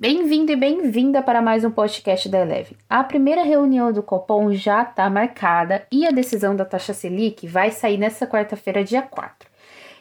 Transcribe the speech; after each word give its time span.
Bem-vindo 0.00 0.52
e 0.52 0.54
bem-vinda 0.54 1.20
para 1.20 1.42
mais 1.42 1.64
um 1.64 1.72
podcast 1.72 2.28
da 2.28 2.38
Eleve. 2.38 2.76
A 2.88 3.02
primeira 3.02 3.42
reunião 3.42 3.92
do 3.92 4.00
Copom 4.00 4.52
já 4.52 4.84
está 4.84 5.10
marcada 5.10 5.88
e 5.90 6.06
a 6.06 6.12
decisão 6.12 6.54
da 6.54 6.64
taxa 6.64 6.94
Selic 6.94 7.48
vai 7.48 7.72
sair 7.72 7.98
nesta 7.98 8.24
quarta-feira, 8.24 8.84
dia 8.84 9.02
4. 9.02 9.48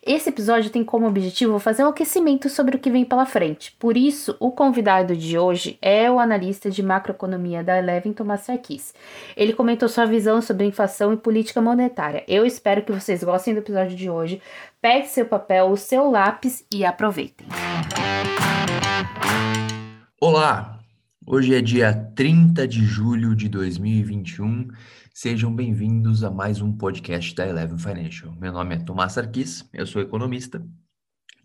Esse 0.05 0.29
episódio 0.29 0.69
tem 0.69 0.83
como 0.83 1.07
objetivo 1.07 1.57
fazer 1.57 1.83
um 1.83 1.87
aquecimento 1.87 2.47
sobre 2.47 2.75
o 2.75 2.79
que 2.79 2.91
vem 2.91 3.05
pela 3.05 3.25
frente. 3.25 3.75
Por 3.79 3.97
isso, 3.97 4.37
o 4.39 4.51
convidado 4.51 5.15
de 5.15 5.35
hoje 5.35 5.79
é 5.81 6.11
o 6.11 6.19
analista 6.19 6.69
de 6.69 6.83
macroeconomia 6.83 7.63
da 7.63 7.79
Eleven, 7.79 8.13
Tomás 8.13 8.41
Sarkis. 8.41 8.93
Ele 9.35 9.51
comentou 9.51 9.89
sua 9.89 10.05
visão 10.05 10.43
sobre 10.43 10.67
inflação 10.67 11.11
e 11.11 11.17
política 11.17 11.59
monetária. 11.59 12.23
Eu 12.27 12.45
espero 12.45 12.83
que 12.83 12.91
vocês 12.91 13.23
gostem 13.23 13.55
do 13.55 13.61
episódio 13.61 13.97
de 13.97 14.11
hoje. 14.11 14.39
Pegue 14.79 15.07
seu 15.07 15.25
papel, 15.25 15.71
o 15.71 15.75
seu 15.75 16.11
lápis 16.11 16.63
e 16.71 16.85
aproveitem. 16.85 17.47
Olá! 20.29 20.83
Hoje 21.25 21.55
é 21.55 21.61
dia 21.61 21.93
30 22.13 22.67
de 22.67 22.85
julho 22.85 23.33
de 23.33 23.47
2021 23.47 24.67
Sejam 25.13 25.55
bem-vindos 25.55 26.21
a 26.21 26.29
mais 26.29 26.59
um 26.59 26.73
podcast 26.73 27.33
da 27.33 27.47
Eleven 27.47 27.77
Financial. 27.77 28.35
Meu 28.35 28.51
nome 28.51 28.75
é 28.75 28.79
Tomás 28.79 29.13
Sarkis, 29.13 29.63
eu 29.71 29.87
sou 29.87 30.01
economista 30.01 30.61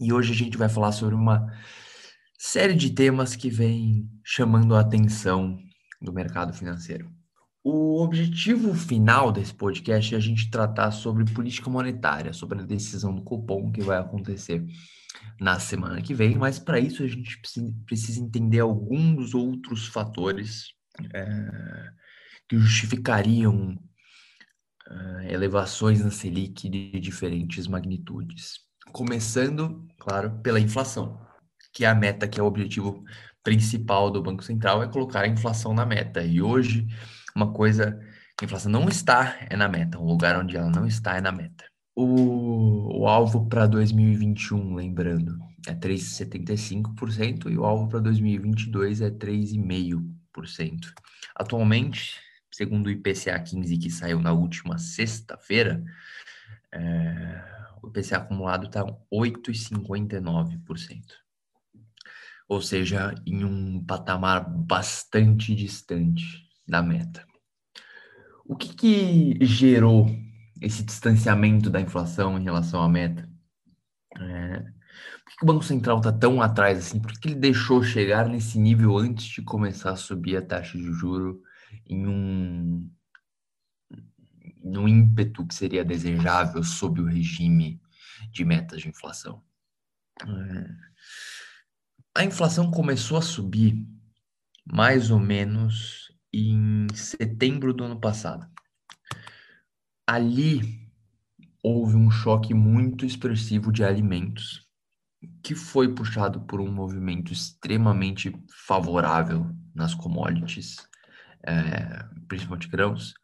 e 0.00 0.12
hoje 0.12 0.32
a 0.32 0.34
gente 0.34 0.58
vai 0.58 0.68
falar 0.68 0.90
sobre 0.90 1.14
uma 1.14 1.46
série 2.36 2.74
de 2.74 2.90
temas 2.90 3.36
que 3.36 3.48
vem 3.48 4.10
chamando 4.24 4.74
a 4.74 4.80
atenção 4.80 5.56
do 6.00 6.12
mercado 6.12 6.52
financeiro. 6.52 7.08
O 7.62 8.02
objetivo 8.02 8.74
final 8.74 9.30
desse 9.30 9.54
podcast 9.54 10.12
é 10.12 10.18
a 10.18 10.20
gente 10.20 10.50
tratar 10.50 10.90
sobre 10.90 11.24
política 11.32 11.70
monetária, 11.70 12.32
sobre 12.32 12.58
a 12.58 12.66
decisão 12.66 13.14
do 13.14 13.22
Copom 13.22 13.70
que 13.70 13.80
vai 13.80 13.98
acontecer 13.98 14.66
na 15.40 15.58
semana 15.58 16.00
que 16.00 16.14
vem, 16.14 16.36
mas 16.36 16.58
para 16.58 16.78
isso 16.78 17.02
a 17.02 17.06
gente 17.06 17.40
precisa 17.84 18.20
entender 18.20 18.60
alguns 18.60 19.34
outros 19.34 19.86
fatores. 19.86 20.72
É 21.14 21.92
que 22.52 22.58
justificariam 22.58 23.78
uh, 24.86 25.20
elevações 25.26 26.04
na 26.04 26.10
Selic 26.10 26.68
de 26.68 27.00
diferentes 27.00 27.66
magnitudes. 27.66 28.60
Começando, 28.92 29.88
claro, 29.98 30.38
pela 30.42 30.60
inflação, 30.60 31.18
que 31.72 31.82
é 31.82 31.88
a 31.88 31.94
meta, 31.94 32.28
que 32.28 32.38
é 32.38 32.42
o 32.42 32.46
objetivo 32.46 33.02
principal 33.42 34.10
do 34.10 34.22
Banco 34.22 34.44
Central, 34.44 34.82
é 34.82 34.88
colocar 34.88 35.22
a 35.22 35.28
inflação 35.28 35.72
na 35.72 35.86
meta. 35.86 36.22
E 36.22 36.42
hoje, 36.42 36.86
uma 37.34 37.50
coisa 37.54 37.98
que 38.36 38.44
a 38.44 38.46
inflação 38.46 38.70
não 38.70 38.86
está 38.86 39.34
é 39.48 39.56
na 39.56 39.66
meta, 39.66 39.98
um 39.98 40.04
lugar 40.04 40.38
onde 40.38 40.54
ela 40.54 40.68
não 40.68 40.86
está 40.86 41.16
é 41.16 41.22
na 41.22 41.32
meta. 41.32 41.64
O, 41.94 43.02
o 43.02 43.06
alvo 43.06 43.46
para 43.46 43.66
2021, 43.66 44.74
lembrando, 44.74 45.38
é 45.66 45.74
3,75% 45.74 47.50
e 47.50 47.58
o 47.58 47.64
alvo 47.64 47.88
para 47.88 48.00
2022 48.00 49.02
é 49.02 49.10
3,5%. 49.10 50.92
Atualmente, 51.34 52.18
segundo 52.50 52.86
o 52.86 52.90
IPCA 52.90 53.38
15 53.38 53.76
que 53.78 53.90
saiu 53.90 54.20
na 54.20 54.32
última 54.32 54.78
sexta-feira, 54.78 55.84
é, 56.72 57.44
o 57.82 57.88
IPCA 57.88 58.16
acumulado 58.16 58.66
está 58.66 58.84
8,59%. 59.12 61.02
Ou 62.48 62.62
seja, 62.62 63.14
em 63.26 63.44
um 63.44 63.84
patamar 63.84 64.48
bastante 64.48 65.54
distante 65.54 66.48
da 66.66 66.82
meta. 66.82 67.26
O 68.44 68.56
que, 68.56 68.74
que 68.74 69.38
gerou 69.44 70.10
esse 70.62 70.82
distanciamento 70.82 71.68
da 71.68 71.80
inflação 71.80 72.38
em 72.38 72.44
relação 72.44 72.82
à 72.82 72.88
meta? 72.88 73.28
É, 74.18 74.58
por 74.60 75.36
que, 75.38 75.42
o 75.44 75.46
Banco 75.46 75.64
Central 75.64 75.98
está 75.98 76.12
tão 76.12 76.40
atrás 76.40 76.78
assim? 76.78 77.00
Por 77.00 77.12
que, 77.12 77.20
que 77.20 77.28
ele 77.28 77.34
deixou 77.34 77.82
chegar 77.82 78.28
nesse 78.28 78.58
nível 78.58 78.96
antes 78.96 79.26
de 79.26 79.42
começar 79.42 79.90
a 79.90 79.96
subir 79.96 80.36
a 80.36 80.42
taxa 80.42 80.78
de 80.78 80.92
juro 80.92 81.42
em 81.86 82.06
um 82.06 82.90
no 84.62 84.88
ímpeto 84.88 85.46
que 85.46 85.54
seria 85.54 85.84
desejável 85.84 86.62
sob 86.62 87.00
o 87.00 87.06
regime 87.06 87.80
de 88.30 88.44
metas 88.44 88.82
de 88.82 88.88
inflação. 88.88 89.42
É. 90.22 90.92
A 92.14 92.24
inflação 92.24 92.70
começou 92.70 93.16
a 93.16 93.22
subir 93.22 93.86
mais 94.64 95.10
ou 95.10 95.18
menos 95.18 96.12
em 96.32 96.86
setembro 96.94 97.72
do 97.72 97.84
ano 97.84 98.00
passado. 98.00 98.51
Ali 100.06 100.88
houve 101.62 101.96
um 101.96 102.10
choque 102.10 102.52
muito 102.52 103.06
expressivo 103.06 103.70
de 103.70 103.84
alimentos, 103.84 104.66
que 105.42 105.54
foi 105.54 105.94
puxado 105.94 106.40
por 106.40 106.60
um 106.60 106.70
movimento 106.70 107.32
extremamente 107.32 108.32
favorável 108.66 109.46
nas 109.74 109.94
commodities 109.94 110.76
é, 111.44 112.04
principalmente 112.28 112.68
grãos, 112.68 113.14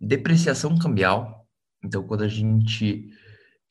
depreciação 0.00 0.78
cambial. 0.78 1.46
Então, 1.82 2.02
quando 2.06 2.24
a 2.24 2.28
gente 2.28 3.10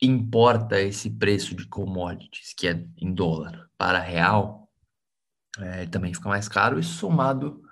importa 0.00 0.80
esse 0.80 1.10
preço 1.10 1.54
de 1.54 1.66
commodities, 1.66 2.54
que 2.56 2.68
é 2.68 2.84
em 2.96 3.12
dólar, 3.12 3.68
para 3.76 3.98
real, 3.98 4.68
é, 5.58 5.86
também 5.86 6.14
fica 6.14 6.28
mais 6.28 6.48
caro, 6.48 6.78
e 6.78 6.82
somado 6.82 7.62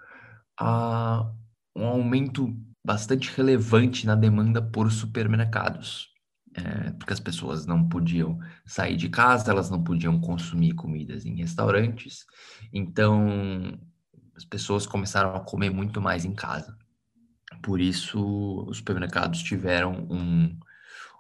a 0.59 1.31
um 1.75 1.87
aumento 1.87 2.57
bastante 2.87 3.33
relevante 3.37 4.07
na 4.07 4.15
demanda 4.15 4.63
por 4.63 4.93
supermercados. 4.93 6.09
É, 6.55 6.93
porque 6.93 7.13
as 7.13 7.21
pessoas 7.21 7.67
não 7.67 7.87
podiam 7.87 8.39
sair 8.65 8.97
de 8.97 9.09
casa, 9.11 9.51
elas 9.51 9.69
não 9.69 9.83
podiam 9.83 10.19
consumir 10.21 10.73
comidas 10.73 11.27
em 11.27 11.37
restaurantes, 11.37 12.25
então 12.73 13.79
as 14.35 14.43
pessoas 14.43 14.87
começaram 14.87 15.37
a 15.37 15.41
comer 15.41 15.69
muito 15.69 16.01
mais 16.01 16.25
em 16.25 16.33
casa. 16.33 16.75
Por 17.63 17.79
isso, 17.79 18.65
os 18.67 18.79
supermercados 18.79 19.43
tiveram 19.43 20.07
um, 20.09 20.59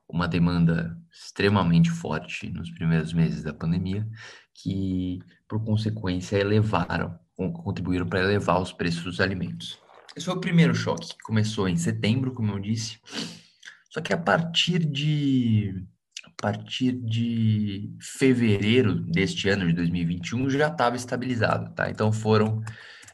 uma 0.09 0.27
demanda 0.27 0.97
extremamente 1.13 1.91
forte 1.91 2.49
nos 2.49 2.71
primeiros 2.71 3.13
meses 3.13 3.43
da 3.43 3.53
pandemia, 3.53 4.09
que, 4.55 5.19
por 5.47 5.63
consequência, 5.63 6.39
elevaram, 6.39 7.19
contribuíram 7.37 8.07
para 8.07 8.21
elevar 8.21 8.59
os 8.63 8.73
preços 8.73 9.05
dos 9.05 9.21
alimentos. 9.21 9.79
Esse 10.17 10.25
foi 10.25 10.35
o 10.35 10.41
primeiro 10.41 10.75
choque, 10.75 11.09
que 11.09 11.23
começou 11.23 11.69
em 11.69 11.77
setembro, 11.77 12.33
como 12.33 12.53
eu 12.53 12.59
disse. 12.59 12.99
Só 13.91 14.01
que 14.01 14.15
a 14.15 14.19
partir 14.19 14.79
de 14.79 15.87
a 16.25 16.31
partir 16.43 16.93
de 16.93 17.91
fevereiro 18.01 18.95
deste 18.95 19.49
ano 19.49 19.67
de 19.67 19.73
2021 19.75 20.51
já 20.51 20.69
estava 20.69 20.97
estabilizado, 20.97 21.73
tá? 21.75 21.91
Então 21.91 22.13
foram 22.13 22.63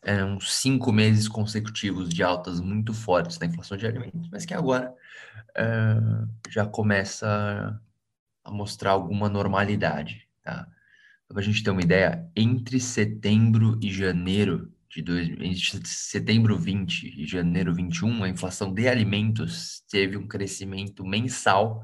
é, 0.02 0.24
uns 0.24 0.54
cinco 0.54 0.92
meses 0.92 1.28
consecutivos 1.28 2.08
de 2.08 2.22
altas 2.22 2.60
muito 2.60 2.94
fortes 2.94 3.38
da 3.38 3.46
inflação 3.46 3.76
de 3.76 3.86
alimentos, 3.86 4.28
mas 4.30 4.44
que 4.44 4.54
agora 4.54 4.94
é, 5.56 5.96
já 6.50 6.66
começa 6.66 7.80
a 8.44 8.50
mostrar 8.50 8.92
alguma 8.92 9.28
normalidade, 9.28 10.28
tá? 10.42 10.68
Para 11.28 11.40
a 11.40 11.42
gente 11.42 11.62
ter 11.62 11.70
uma 11.70 11.82
ideia, 11.82 12.28
entre 12.36 12.78
setembro 12.78 13.78
e 13.80 13.90
janeiro 13.90 14.72
de 14.92 15.02
dois, 15.02 15.28
entre 15.28 15.88
setembro 15.88 16.58
20 16.58 17.22
e 17.22 17.26
janeiro 17.26 17.74
21, 17.74 18.24
a 18.24 18.28
inflação 18.28 18.72
de 18.72 18.86
alimentos 18.88 19.82
teve 19.90 20.16
um 20.16 20.26
crescimento 20.26 21.04
mensal 21.04 21.82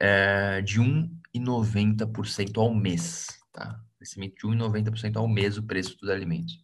é, 0.00 0.62
de 0.62 0.80
1,90% 0.80 2.58
ao 2.58 2.74
mês, 2.74 3.26
tá? 3.52 3.80
Crescimento 3.98 4.34
de 4.34 4.56
1,90% 4.56 5.16
ao 5.16 5.28
mês 5.28 5.58
o 5.58 5.62
preço 5.62 5.96
dos 5.98 6.10
alimentos 6.10 6.62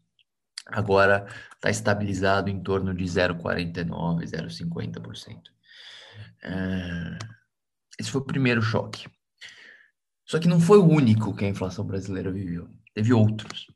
agora 0.69 1.27
está 1.55 1.71
estabilizado 1.71 2.51
em 2.51 2.63
torno 2.63 2.95
de 2.95 3.05
0,49%, 3.05 3.89
0,50%. 4.25 5.43
É... 6.43 7.19
Esse 7.99 8.11
foi 8.11 8.21
o 8.21 8.25
primeiro 8.25 8.63
choque. 8.63 9.09
Só 10.25 10.39
que 10.39 10.47
não 10.47 10.61
foi 10.61 10.79
o 10.79 10.87
único 10.87 11.35
que 11.35 11.45
a 11.45 11.49
inflação 11.49 11.85
brasileira 11.85 12.31
viveu. 12.31 12.69
Teve 12.95 13.13
outros. 13.13 13.67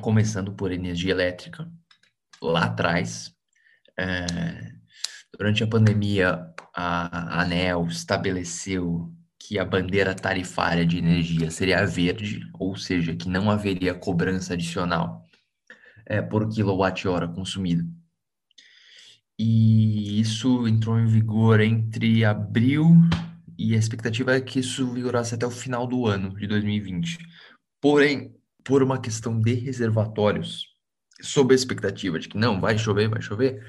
Começando 0.00 0.52
por 0.52 0.72
energia 0.72 1.12
elétrica, 1.12 1.70
lá 2.42 2.64
atrás. 2.64 3.34
É... 3.98 4.74
Durante 5.36 5.64
a 5.64 5.66
pandemia, 5.66 6.54
a 6.74 7.42
ANEL 7.42 7.86
estabeleceu 7.86 9.12
que 9.38 9.58
a 9.58 9.64
bandeira 9.64 10.14
tarifária 10.14 10.86
de 10.86 10.98
energia 10.98 11.50
seria 11.50 11.84
verde, 11.84 12.40
ou 12.58 12.76
seja, 12.76 13.14
que 13.14 13.28
não 13.28 13.50
haveria 13.50 13.94
cobrança 13.94 14.54
adicional 14.54 15.24
é, 16.06 16.22
por 16.22 16.48
quilowatt-hora 16.48 17.28
consumido. 17.28 17.84
E 19.38 20.20
isso 20.20 20.66
entrou 20.68 20.98
em 20.98 21.06
vigor 21.06 21.60
entre 21.60 22.24
abril 22.24 22.92
e 23.58 23.74
a 23.74 23.78
expectativa 23.78 24.34
é 24.34 24.40
que 24.40 24.60
isso 24.60 24.92
vigorasse 24.92 25.34
até 25.34 25.46
o 25.46 25.50
final 25.50 25.86
do 25.86 26.06
ano 26.06 26.34
de 26.36 26.46
2020. 26.46 27.18
Porém, 27.80 28.34
por 28.64 28.82
uma 28.82 28.98
questão 28.98 29.38
de 29.38 29.54
reservatórios, 29.54 30.74
sob 31.20 31.52
a 31.52 31.56
expectativa 31.56 32.18
de 32.18 32.28
que 32.28 32.38
não, 32.38 32.60
vai 32.60 32.78
chover, 32.78 33.08
vai 33.08 33.20
chover, 33.20 33.62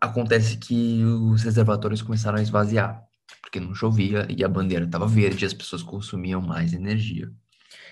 acontece 0.00 0.58
que 0.58 1.02
os 1.04 1.42
reservatórios 1.42 2.02
começaram 2.02 2.38
a 2.38 2.42
esvaziar, 2.42 3.02
porque 3.40 3.58
não 3.58 3.74
chovia 3.74 4.26
e 4.28 4.44
a 4.44 4.48
bandeira 4.48 4.84
estava 4.84 5.06
verde 5.06 5.44
e 5.44 5.46
as 5.46 5.54
pessoas 5.54 5.82
consumiam 5.82 6.40
mais 6.40 6.72
energia. 6.72 7.30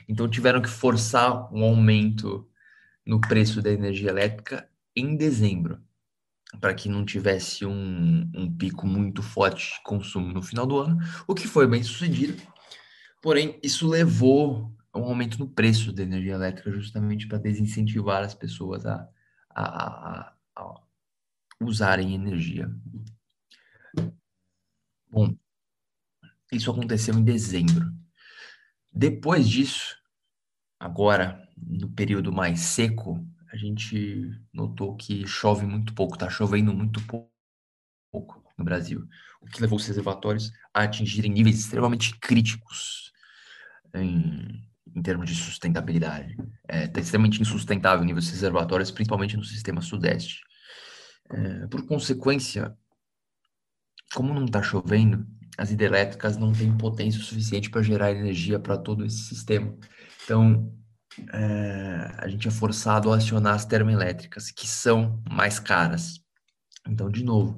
Então 0.08 0.28
tiveram 0.28 0.60
que 0.60 0.68
forçar 0.68 1.52
um 1.52 1.64
aumento 1.64 2.46
no 3.06 3.20
preço 3.20 3.62
da 3.62 3.70
energia 3.70 4.10
elétrica 4.10 4.68
em 4.94 5.16
dezembro, 5.16 5.80
para 6.60 6.74
que 6.74 6.88
não 6.88 7.04
tivesse 7.04 7.66
um, 7.66 8.30
um 8.34 8.54
pico 8.54 8.86
muito 8.86 9.22
forte 9.22 9.74
de 9.74 9.82
consumo 9.82 10.32
no 10.32 10.42
final 10.42 10.66
do 10.66 10.78
ano, 10.78 10.98
o 11.26 11.34
que 11.34 11.48
foi 11.48 11.66
bem 11.66 11.82
sucedido. 11.82 12.40
Porém, 13.20 13.58
isso 13.62 13.88
levou 13.88 14.70
um 14.98 15.04
aumento 15.04 15.38
no 15.38 15.48
preço 15.48 15.92
da 15.92 16.02
energia 16.02 16.34
elétrica, 16.34 16.70
justamente 16.70 17.26
para 17.26 17.38
desincentivar 17.38 18.22
as 18.22 18.34
pessoas 18.34 18.86
a, 18.86 19.08
a, 19.50 19.64
a, 19.64 20.36
a 20.56 20.82
usarem 21.60 22.14
energia. 22.14 22.70
Bom, 25.10 25.36
isso 26.52 26.70
aconteceu 26.70 27.14
em 27.14 27.24
dezembro. 27.24 27.92
Depois 28.92 29.48
disso, 29.48 29.96
agora, 30.78 31.48
no 31.56 31.90
período 31.90 32.32
mais 32.32 32.60
seco, 32.60 33.26
a 33.50 33.56
gente 33.56 34.30
notou 34.52 34.96
que 34.96 35.26
chove 35.26 35.66
muito 35.66 35.94
pouco, 35.94 36.14
está 36.14 36.28
chovendo 36.28 36.72
muito 36.72 37.00
pouco 37.06 37.32
no 38.56 38.64
Brasil, 38.64 39.08
o 39.40 39.46
que 39.46 39.60
levou 39.60 39.76
os 39.76 39.86
reservatórios 39.86 40.52
a 40.72 40.82
atingirem 40.82 41.32
níveis 41.32 41.58
extremamente 41.58 42.16
críticos 42.20 43.12
em, 43.92 44.64
em 44.94 45.02
termos 45.02 45.28
de 45.28 45.34
sustentabilidade. 45.34 46.36
É, 46.68 46.86
tá 46.86 47.00
extremamente 47.00 47.40
insustentável 47.40 48.02
o 48.02 48.04
nível 48.04 48.20
dos 48.20 48.30
reservatórios, 48.30 48.90
principalmente 48.90 49.36
no 49.36 49.44
sistema 49.44 49.80
sudeste. 49.80 50.42
É, 51.30 51.66
por 51.66 51.86
consequência, 51.86 52.76
como 54.14 54.32
não 54.32 54.44
está 54.44 54.62
chovendo, 54.62 55.26
as 55.56 55.70
hidrelétricas 55.70 56.36
não 56.36 56.52
têm 56.52 56.76
potência 56.76 57.20
suficiente 57.20 57.70
para 57.70 57.82
gerar 57.82 58.12
energia 58.12 58.58
para 58.58 58.76
todo 58.76 59.04
esse 59.04 59.24
sistema. 59.24 59.76
Então, 60.24 60.72
é, 61.32 62.14
a 62.18 62.28
gente 62.28 62.48
é 62.48 62.50
forçado 62.50 63.12
a 63.12 63.16
acionar 63.16 63.54
as 63.54 63.64
termoelétricas, 63.64 64.50
que 64.50 64.66
são 64.66 65.22
mais 65.30 65.58
caras. 65.58 66.20
Então, 66.86 67.08
de 67.08 67.24
novo, 67.24 67.56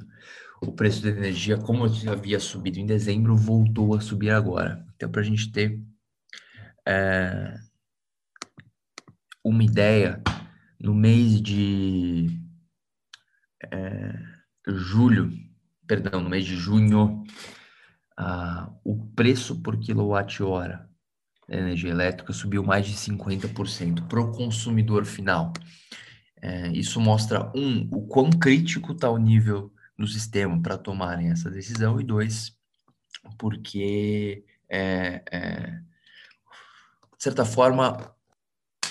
o 0.60 0.72
preço 0.72 1.02
da 1.02 1.08
energia, 1.08 1.56
como 1.56 1.88
já 1.88 2.12
havia 2.12 2.38
subido 2.38 2.78
em 2.78 2.86
dezembro, 2.86 3.36
voltou 3.36 3.94
a 3.94 4.00
subir 4.00 4.30
agora. 4.30 4.84
Então, 4.94 5.10
para 5.10 5.20
a 5.20 5.24
gente 5.24 5.50
ter 5.50 5.80
é, 6.86 7.54
uma 9.44 9.62
ideia, 9.62 10.22
no 10.80 10.94
mês 10.94 11.40
de 11.40 12.28
é, 13.70 14.14
julho, 14.66 15.30
perdão, 15.86 16.20
no 16.20 16.30
mês 16.30 16.44
de 16.44 16.56
junho, 16.56 17.24
ah, 18.16 18.72
o 18.84 19.06
preço 19.14 19.60
por 19.62 19.78
quilowatt-hora 19.78 20.88
da 21.48 21.56
energia 21.56 21.90
elétrica 21.90 22.32
subiu 22.32 22.62
mais 22.64 22.86
de 22.86 22.94
50% 22.94 24.06
para 24.08 24.20
o 24.20 24.32
consumidor 24.32 25.04
final. 25.04 25.52
É, 26.42 26.68
isso 26.72 27.00
mostra, 27.00 27.50
um, 27.54 27.88
o 27.90 28.06
quão 28.06 28.30
crítico 28.30 28.92
está 28.92 29.08
o 29.10 29.18
nível 29.18 29.72
do 29.96 30.06
sistema 30.06 30.60
para 30.60 30.76
tomarem 30.76 31.30
essa 31.30 31.50
decisão, 31.50 32.00
e 32.00 32.04
dois, 32.04 32.56
porque, 33.38 34.44
é, 34.68 35.22
é, 35.30 35.80
de 37.16 37.22
certa 37.22 37.44
forma, 37.44 38.14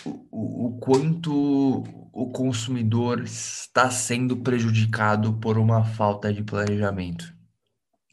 o, 0.06 0.68
o 0.68 0.78
quanto 0.80 1.84
o 2.12 2.32
consumidor 2.32 3.22
está 3.24 3.90
sendo 3.90 4.38
prejudicado 4.38 5.34
por 5.34 5.58
uma 5.58 5.84
falta 5.84 6.34
de 6.34 6.44
planejamento. 6.44 7.34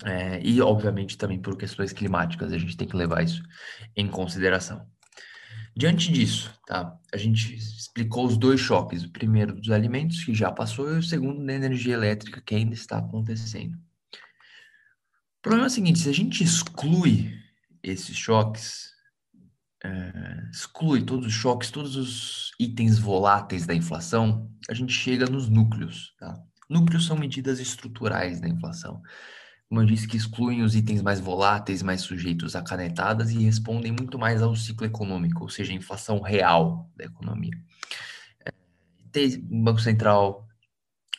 É, 0.05 0.41
e, 0.43 0.61
obviamente, 0.61 1.17
também 1.17 1.39
por 1.39 1.57
questões 1.57 1.93
climáticas, 1.93 2.53
a 2.53 2.59
gente 2.59 2.77
tem 2.77 2.89
que 2.89 2.97
levar 2.97 3.23
isso 3.23 3.43
em 3.97 4.09
consideração. 4.09 4.85
Diante 5.75 6.13
disso, 6.13 6.53
tá? 6.67 6.99
A 7.13 7.17
gente 7.17 7.55
explicou 7.55 8.27
os 8.27 8.37
dois 8.37 8.61
choques, 8.61 9.05
o 9.05 9.11
primeiro 9.11 9.55
dos 9.55 9.71
alimentos, 9.71 10.23
que 10.25 10.35
já 10.35 10.51
passou, 10.51 10.93
e 10.93 10.99
o 10.99 11.03
segundo 11.03 11.45
da 11.45 11.55
energia 11.55 11.95
elétrica, 11.95 12.43
que 12.45 12.55
ainda 12.55 12.75
está 12.75 12.99
acontecendo. 12.99 13.75
O 13.75 15.43
problema 15.43 15.67
é 15.67 15.69
o 15.69 15.71
seguinte, 15.71 16.01
se 16.01 16.09
a 16.09 16.13
gente 16.13 16.43
exclui 16.43 17.33
esses 17.83 18.17
choques, 18.17 18.92
é, 19.85 20.49
exclui 20.51 21.03
todos 21.03 21.27
os 21.27 21.33
choques, 21.33 21.71
todos 21.71 21.97
os 21.97 22.53
itens 22.59 22.99
voláteis 22.99 23.67
da 23.67 23.75
inflação, 23.75 24.51
a 24.69 24.75
gente 24.75 24.93
chega 24.93 25.27
nos 25.27 25.49
núcleos, 25.49 26.15
tá? 26.19 26.35
Núcleos 26.69 27.07
são 27.07 27.17
medidas 27.17 27.61
estruturais 27.61 28.41
da 28.41 28.49
inflação 28.49 29.03
como 29.73 29.81
eu 29.81 29.87
disse, 29.87 30.07
que 30.07 30.19
excluem 30.19 30.61
os 30.61 30.77
itens 30.77 31.01
mais 31.01 31.19
voláteis, 31.19 31.83
mais 31.83 32.03
sujeitos 32.03 32.55
a 32.55 32.61
canetadas 32.61 33.31
e 33.31 33.43
respondem 33.43 33.91
muito 33.91 34.19
mais 34.19 34.43
ao 34.43 34.55
ciclo 34.55 34.87
econômico, 34.87 35.45
ou 35.45 35.49
seja, 35.49 35.73
a 35.73 35.75
inflação 35.75 36.21
real 36.21 36.91
da 36.95 37.07
economia. 37.07 37.59
É, 38.45 38.51
o 39.51 39.63
Banco 39.65 39.81
Central 39.81 40.47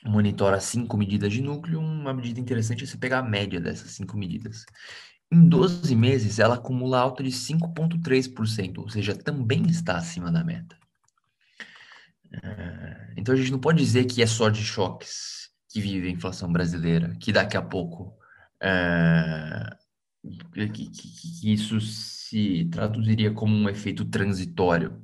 monitora 0.06 0.60
cinco 0.60 0.96
medidas 0.96 1.34
de 1.34 1.42
núcleo, 1.42 1.80
uma 1.80 2.14
medida 2.14 2.40
interessante 2.40 2.84
é 2.84 2.86
você 2.86 2.96
pegar 2.96 3.20
a 3.20 3.24
média 3.24 3.60
dessas 3.60 3.90
cinco 3.90 4.16
medidas. 4.16 4.68
Em 5.34 5.50
12 5.50 5.96
meses, 5.96 6.38
ela 6.38 6.54
acumula 6.54 7.00
alta 7.00 7.24
de 7.24 7.32
5,3%, 7.32 8.78
ou 8.78 8.88
seja, 8.88 9.16
também 9.16 9.64
está 9.64 9.98
acima 9.98 10.32
da 10.32 10.44
meta. 10.44 10.78
É, 12.32 13.14
então 13.18 13.34
a 13.34 13.38
gente 13.38 13.52
não 13.52 13.58
pode 13.58 13.80
dizer 13.80 14.06
que 14.06 14.22
é 14.22 14.28
só 14.28 14.48
de 14.50 14.64
choques 14.64 15.50
que 15.68 15.82
vive 15.82 16.08
a 16.08 16.12
inflação 16.12 16.52
brasileira, 16.52 17.16
que 17.20 17.34
daqui 17.34 17.58
a 17.58 17.64
pouco 17.64 18.16
é, 18.62 19.76
que, 20.54 20.70
que, 20.70 20.90
que, 20.92 21.52
isso 21.52 21.82
se 21.82 22.66
traduziria 22.72 23.34
como 23.34 23.56
um 23.56 23.68
efeito 23.68 24.06
transitório, 24.06 25.02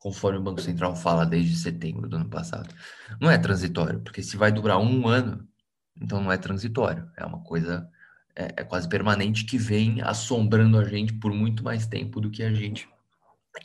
conforme 0.00 0.40
o 0.40 0.42
Banco 0.42 0.60
Central 0.60 0.96
fala 0.96 1.24
desde 1.24 1.54
setembro 1.54 2.08
do 2.08 2.16
ano 2.16 2.28
passado. 2.28 2.74
Não 3.20 3.30
é 3.30 3.38
transitório, 3.38 4.00
porque 4.00 4.20
se 4.20 4.36
vai 4.36 4.50
durar 4.50 4.80
um 4.80 5.06
ano, 5.06 5.48
então 5.96 6.20
não 6.20 6.32
é 6.32 6.36
transitório, 6.36 7.08
é 7.16 7.24
uma 7.24 7.40
coisa 7.44 7.88
é, 8.36 8.54
é 8.58 8.64
quase 8.64 8.88
permanente 8.88 9.44
que 9.44 9.58
vem 9.58 10.00
assombrando 10.02 10.78
a 10.78 10.84
gente 10.84 11.12
por 11.14 11.32
muito 11.32 11.62
mais 11.62 11.86
tempo 11.86 12.20
do 12.20 12.30
que 12.30 12.42
a 12.42 12.52
gente 12.52 12.88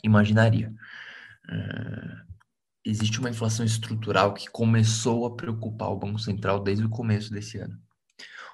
imaginaria. 0.02 0.72
É, 1.48 2.26
existe 2.84 3.18
uma 3.18 3.30
inflação 3.30 3.64
estrutural 3.64 4.34
que 4.34 4.48
começou 4.48 5.26
a 5.26 5.34
preocupar 5.34 5.90
o 5.90 5.98
Banco 5.98 6.18
Central 6.18 6.62
desde 6.62 6.84
o 6.84 6.90
começo 6.90 7.32
desse 7.32 7.58
ano. 7.58 7.78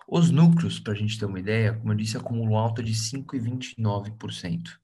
Os 0.08 0.30
núcleos, 0.30 0.78
para 0.78 0.92
a 0.92 0.96
gente 0.96 1.18
ter 1.18 1.24
uma 1.24 1.40
ideia, 1.40 1.74
como 1.74 1.92
eu 1.92 1.96
disse, 1.96 2.16
acumulam 2.16 2.56
alta 2.56 2.82
de 2.82 2.92
5,29%. 2.92 4.78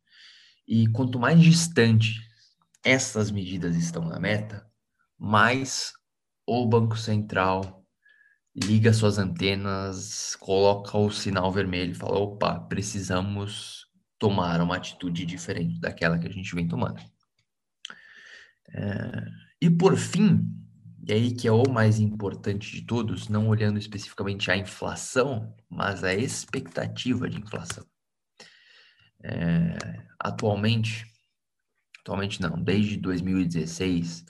E 0.66 0.86
quanto 0.88 1.18
mais 1.18 1.40
distante 1.40 2.20
essas 2.84 3.30
medidas 3.30 3.76
estão 3.76 4.04
na 4.04 4.20
meta, 4.20 4.66
mais 5.18 5.92
o 6.46 6.64
Banco 6.66 6.96
Central 6.96 7.77
liga 8.58 8.92
suas 8.92 9.18
antenas, 9.18 10.36
coloca 10.36 10.96
o 10.96 11.10
sinal 11.10 11.50
vermelho 11.52 11.94
fala: 11.94 12.18
opa, 12.18 12.60
precisamos 12.60 13.86
tomar 14.18 14.60
uma 14.60 14.76
atitude 14.76 15.24
diferente 15.24 15.80
daquela 15.80 16.18
que 16.18 16.26
a 16.26 16.32
gente 16.32 16.54
vem 16.54 16.66
tomando. 16.66 17.00
É, 18.70 19.24
e 19.62 19.70
por 19.70 19.96
fim, 19.96 20.46
e 21.06 21.12
aí 21.12 21.34
que 21.34 21.48
é 21.48 21.52
o 21.52 21.68
mais 21.70 21.98
importante 21.98 22.70
de 22.70 22.82
todos, 22.82 23.28
não 23.28 23.48
olhando 23.48 23.78
especificamente 23.78 24.50
a 24.50 24.56
inflação, 24.56 25.54
mas 25.68 26.04
a 26.04 26.14
expectativa 26.14 27.28
de 27.28 27.38
inflação. 27.38 27.84
É, 29.22 29.76
atualmente, 30.18 31.06
atualmente 32.08 32.40
não, 32.40 32.60
desde 32.60 32.96
2016, 32.96 34.24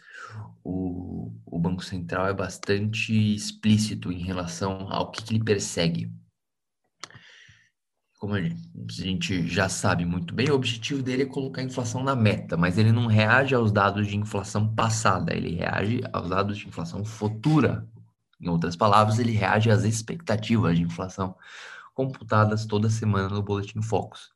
o, 0.65 1.33
o 1.47 1.59
Banco 1.59 1.85
Central 1.85 2.27
é 2.27 2.35
bastante 2.35 3.13
explícito 3.35 4.11
em 4.11 4.19
relação 4.19 4.93
ao 4.93 5.13
que, 5.13 5.23
que 5.23 5.35
ele 5.35 5.45
persegue 5.45 6.11
como 8.19 8.35
a 8.35 8.41
gente 8.91 9.47
já 9.47 9.69
sabe 9.69 10.05
muito 10.05 10.35
bem, 10.35 10.51
o 10.51 10.55
objetivo 10.57 11.01
dele 11.05 11.23
é 11.23 11.27
colocar 11.27 11.61
a 11.61 11.65
inflação 11.65 12.03
na 12.03 12.17
meta, 12.17 12.57
mas 12.57 12.77
ele 12.77 12.91
não 12.91 13.07
reage 13.07 13.55
aos 13.55 13.71
dados 13.71 14.09
de 14.09 14.17
inflação 14.17 14.75
passada, 14.75 15.33
ele 15.33 15.55
reage 15.55 16.01
aos 16.13 16.29
dados 16.29 16.59
de 16.59 16.67
inflação 16.67 17.05
futura. 17.05 17.87
Em 18.41 18.49
outras 18.49 18.75
palavras, 18.75 19.21
ele 19.21 19.31
reage 19.31 19.71
às 19.71 19.85
expectativas 19.85 20.77
de 20.77 20.83
inflação 20.83 21.37
computadas 21.95 22.67
toda 22.67 22.91
semana 22.91 23.29
no 23.29 23.41
Boletim 23.41 23.81
Focus. 23.81 24.33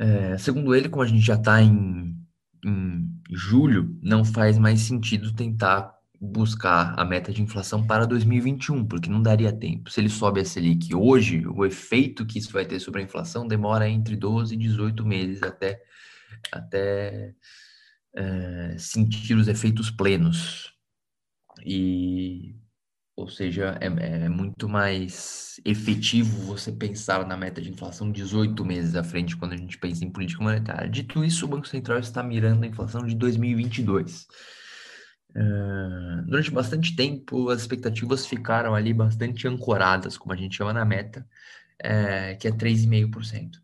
É, 0.00 0.38
segundo 0.38 0.74
ele, 0.74 0.88
como 0.88 1.02
a 1.02 1.06
gente 1.06 1.20
já 1.20 1.34
está 1.34 1.60
em, 1.60 2.16
em 2.64 3.20
julho, 3.30 3.98
não 4.02 4.24
faz 4.24 4.56
mais 4.56 4.80
sentido 4.80 5.34
tentar 5.34 5.94
buscar 6.18 6.98
a 6.98 7.04
meta 7.04 7.30
de 7.30 7.42
inflação 7.42 7.86
para 7.86 8.06
2021, 8.06 8.86
porque 8.86 9.10
não 9.10 9.22
daria 9.22 9.52
tempo. 9.52 9.90
Se 9.90 10.00
ele 10.00 10.08
sobe 10.08 10.40
a 10.40 10.44
Selic 10.44 10.94
hoje, 10.94 11.46
o 11.46 11.66
efeito 11.66 12.24
que 12.24 12.38
isso 12.38 12.50
vai 12.50 12.64
ter 12.64 12.80
sobre 12.80 13.02
a 13.02 13.04
inflação 13.04 13.46
demora 13.46 13.86
entre 13.90 14.16
12 14.16 14.54
e 14.54 14.56
18 14.56 15.04
meses 15.04 15.42
até, 15.42 15.82
até 16.50 17.34
é, 18.14 18.76
sentir 18.78 19.34
os 19.34 19.48
efeitos 19.48 19.90
plenos. 19.90 20.72
E 21.62 22.54
ou 23.20 23.28
seja, 23.28 23.76
é, 23.80 23.86
é, 23.86 24.28
muito 24.28 24.68
mais 24.68 25.60
efetivo 25.64 26.46
você 26.46 26.72
pensar 26.72 27.26
na 27.26 27.36
meta 27.36 27.60
de 27.60 27.70
inflação 27.70 28.10
18 28.10 28.64
meses 28.64 28.94
à 28.96 29.04
frente 29.04 29.36
quando 29.36 29.52
a 29.52 29.56
gente 29.56 29.78
pensa 29.78 30.04
em 30.04 30.10
política 30.10 30.42
monetária. 30.42 30.88
Dito 30.88 31.24
isso, 31.24 31.44
o 31.44 31.48
Banco 31.48 31.68
Central 31.68 31.98
está 31.98 32.22
mirando 32.22 32.64
a 32.64 32.66
inflação 32.66 33.06
de 33.06 33.14
2022. 33.14 34.26
Uh, 35.30 36.22
durante 36.26 36.50
bastante 36.50 36.96
tempo, 36.96 37.50
as 37.50 37.60
expectativas 37.60 38.26
ficaram 38.26 38.74
ali 38.74 38.92
bastante 38.92 39.46
ancoradas, 39.46 40.16
como 40.16 40.32
a 40.32 40.36
gente 40.36 40.56
chama 40.56 40.72
na 40.72 40.84
meta, 40.84 41.26
é, 41.78 42.34
que 42.34 42.48
é 42.48 42.50
3,5%. 42.50 43.58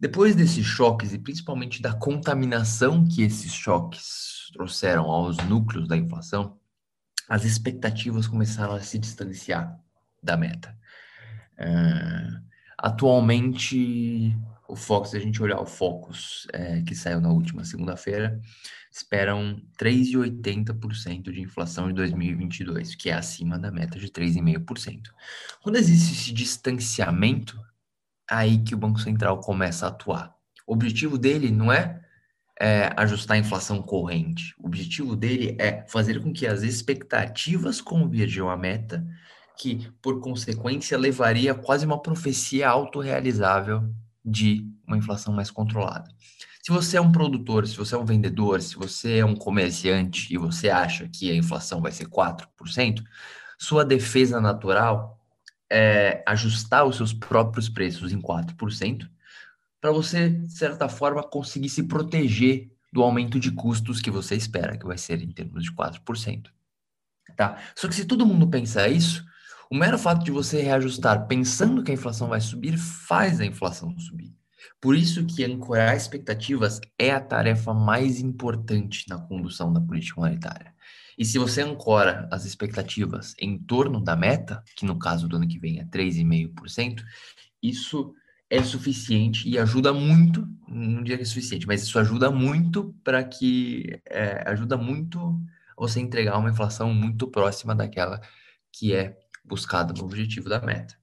Depois 0.00 0.34
desses 0.34 0.64
choques, 0.64 1.12
e 1.12 1.18
principalmente 1.18 1.82
da 1.82 1.92
contaminação 1.92 3.06
que 3.06 3.22
esses 3.22 3.52
choques 3.52 4.50
trouxeram 4.52 5.04
aos 5.10 5.36
núcleos 5.38 5.88
da 5.88 5.96
inflação, 5.96 6.56
as 7.28 7.44
expectativas 7.44 8.26
começaram 8.26 8.74
a 8.74 8.80
se 8.80 8.98
distanciar 8.98 9.78
da 10.22 10.36
meta. 10.36 10.76
Uh, 11.58 12.42
atualmente, 12.76 14.34
o 14.68 14.76
Fox, 14.76 15.10
se 15.10 15.16
a 15.16 15.20
gente 15.20 15.42
olhar 15.42 15.60
o 15.60 15.66
Focus, 15.66 16.46
é, 16.52 16.82
que 16.82 16.94
saiu 16.94 17.20
na 17.20 17.30
última 17.30 17.64
segunda-feira, 17.64 18.40
esperam 18.90 19.60
3,80% 19.78 21.30
de 21.30 21.40
inflação 21.40 21.90
em 21.90 21.94
2022, 21.94 22.94
que 22.94 23.10
é 23.10 23.14
acima 23.14 23.58
da 23.58 23.70
meta 23.70 23.98
de 23.98 24.08
3,5%. 24.08 25.08
Quando 25.62 25.76
existe 25.76 26.12
esse 26.12 26.32
distanciamento, 26.32 27.58
aí 28.30 28.58
que 28.58 28.74
o 28.74 28.78
Banco 28.78 29.00
Central 29.00 29.40
começa 29.40 29.86
a 29.86 29.88
atuar. 29.88 30.34
O 30.66 30.74
objetivo 30.74 31.16
dele 31.16 31.50
não 31.50 31.72
é, 31.72 32.00
é 32.60 32.92
ajustar 32.96 33.36
a 33.36 33.40
inflação 33.40 33.80
corrente. 33.80 34.54
O 34.58 34.66
objetivo 34.66 35.14
dele 35.14 35.56
é 35.58 35.84
fazer 35.88 36.20
com 36.20 36.32
que 36.32 36.46
as 36.46 36.62
expectativas 36.62 37.80
converjam 37.80 38.50
à 38.50 38.56
meta, 38.56 39.06
que, 39.56 39.88
por 40.02 40.20
consequência, 40.20 40.98
levaria 40.98 41.52
a 41.52 41.54
quase 41.54 41.86
uma 41.86 42.00
profecia 42.00 42.68
autorrealizável 42.68 43.88
de 44.24 44.66
uma 44.86 44.96
inflação 44.96 45.32
mais 45.32 45.50
controlada. 45.50 46.08
Se 46.62 46.72
você 46.72 46.96
é 46.96 47.00
um 47.00 47.12
produtor, 47.12 47.66
se 47.66 47.76
você 47.76 47.94
é 47.94 47.98
um 47.98 48.04
vendedor, 48.04 48.60
se 48.60 48.76
você 48.76 49.18
é 49.18 49.24
um 49.24 49.34
comerciante 49.34 50.32
e 50.32 50.36
você 50.36 50.68
acha 50.68 51.08
que 51.08 51.30
a 51.30 51.34
inflação 51.34 51.80
vai 51.80 51.92
ser 51.92 52.06
4%, 52.08 53.02
sua 53.58 53.84
defesa 53.84 54.40
natural 54.40 55.18
é 55.70 56.22
ajustar 56.26 56.84
os 56.84 56.96
seus 56.96 57.12
próprios 57.12 57.68
preços 57.68 58.12
em 58.12 58.20
4%, 58.20 59.08
para 59.80 59.92
você, 59.92 60.30
de 60.30 60.52
certa 60.52 60.88
forma, 60.88 61.22
conseguir 61.22 61.68
se 61.68 61.84
proteger 61.84 62.70
do 62.92 63.02
aumento 63.02 63.38
de 63.38 63.50
custos 63.50 64.00
que 64.00 64.10
você 64.10 64.34
espera, 64.34 64.76
que 64.76 64.86
vai 64.86 64.98
ser 64.98 65.22
em 65.22 65.30
termos 65.30 65.64
de 65.64 65.72
4%. 65.72 66.46
Tá? 67.36 67.58
Só 67.76 67.86
que 67.86 67.94
se 67.94 68.04
todo 68.04 68.26
mundo 68.26 68.48
pensa 68.48 68.88
isso, 68.88 69.24
o 69.70 69.76
mero 69.76 69.98
fato 69.98 70.24
de 70.24 70.30
você 70.30 70.62
reajustar 70.62 71.26
pensando 71.26 71.82
que 71.82 71.90
a 71.90 71.94
inflação 71.94 72.28
vai 72.28 72.40
subir 72.40 72.78
faz 72.78 73.40
a 73.40 73.44
inflação 73.44 73.96
subir. 73.98 74.34
Por 74.80 74.96
isso 74.96 75.26
que 75.26 75.44
ancorar 75.44 75.96
expectativas 75.96 76.80
é 76.98 77.10
a 77.10 77.20
tarefa 77.20 77.74
mais 77.74 78.20
importante 78.20 79.04
na 79.08 79.18
condução 79.18 79.72
da 79.72 79.80
política 79.80 80.20
monetária. 80.20 80.74
E 81.18 81.24
se 81.24 81.38
você 81.38 81.62
ancora 81.62 82.28
as 82.30 82.44
expectativas 82.44 83.34
em 83.40 83.58
torno 83.58 84.00
da 84.00 84.14
meta, 84.14 84.62
que 84.76 84.86
no 84.86 84.98
caso 84.98 85.28
do 85.28 85.36
ano 85.36 85.48
que 85.48 85.58
vem 85.58 85.80
é 85.80 85.84
3,5%, 85.84 87.02
isso 87.62 88.14
é 88.50 88.62
suficiente 88.62 89.48
e 89.48 89.58
ajuda 89.58 89.92
muito, 89.92 90.48
não 90.66 91.02
diria 91.02 91.16
que 91.16 91.22
é 91.22 91.26
suficiente, 91.26 91.66
mas 91.66 91.82
isso 91.82 91.98
ajuda 91.98 92.30
muito 92.30 92.94
para 93.04 93.22
que 93.22 94.00
é, 94.06 94.42
ajuda 94.50 94.76
muito 94.76 95.40
você 95.76 96.00
entregar 96.00 96.38
uma 96.38 96.50
inflação 96.50 96.92
muito 96.92 97.28
próxima 97.28 97.74
daquela 97.74 98.20
que 98.72 98.94
é 98.94 99.18
buscada 99.44 99.92
no 99.92 100.04
objetivo 100.04 100.48
da 100.48 100.60
meta. 100.60 100.96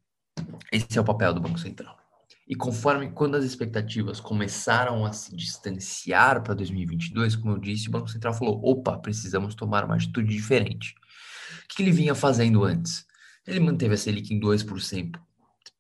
Esse 0.72 0.98
é 0.98 1.02
o 1.02 1.06
papel 1.06 1.34
do 1.34 1.42
Banco 1.42 1.60
Central. 1.60 1.98
E 2.48 2.56
conforme 2.56 3.10
quando 3.10 3.36
as 3.36 3.44
expectativas 3.44 4.20
começaram 4.20 5.04
a 5.04 5.12
se 5.12 5.36
distanciar 5.36 6.44
para 6.44 6.54
2022, 6.54 7.36
como 7.36 7.54
eu 7.54 7.58
disse, 7.58 7.88
o 7.88 7.92
Banco 7.92 8.08
Central 8.08 8.34
falou: 8.34 8.60
opa, 8.64 9.00
precisamos 9.00 9.56
tomar 9.56 9.84
uma 9.84 9.96
atitude 9.96 10.28
diferente. 10.28 10.94
O 11.64 11.76
que 11.76 11.82
ele 11.82 11.92
vinha 11.92 12.14
fazendo 12.14 12.64
antes? 12.64 13.06
Ele 13.48 13.60
manteve 13.60 13.96
a 13.96 13.98
Selic 13.98 14.32
em 14.32 14.40
2% 14.40 15.20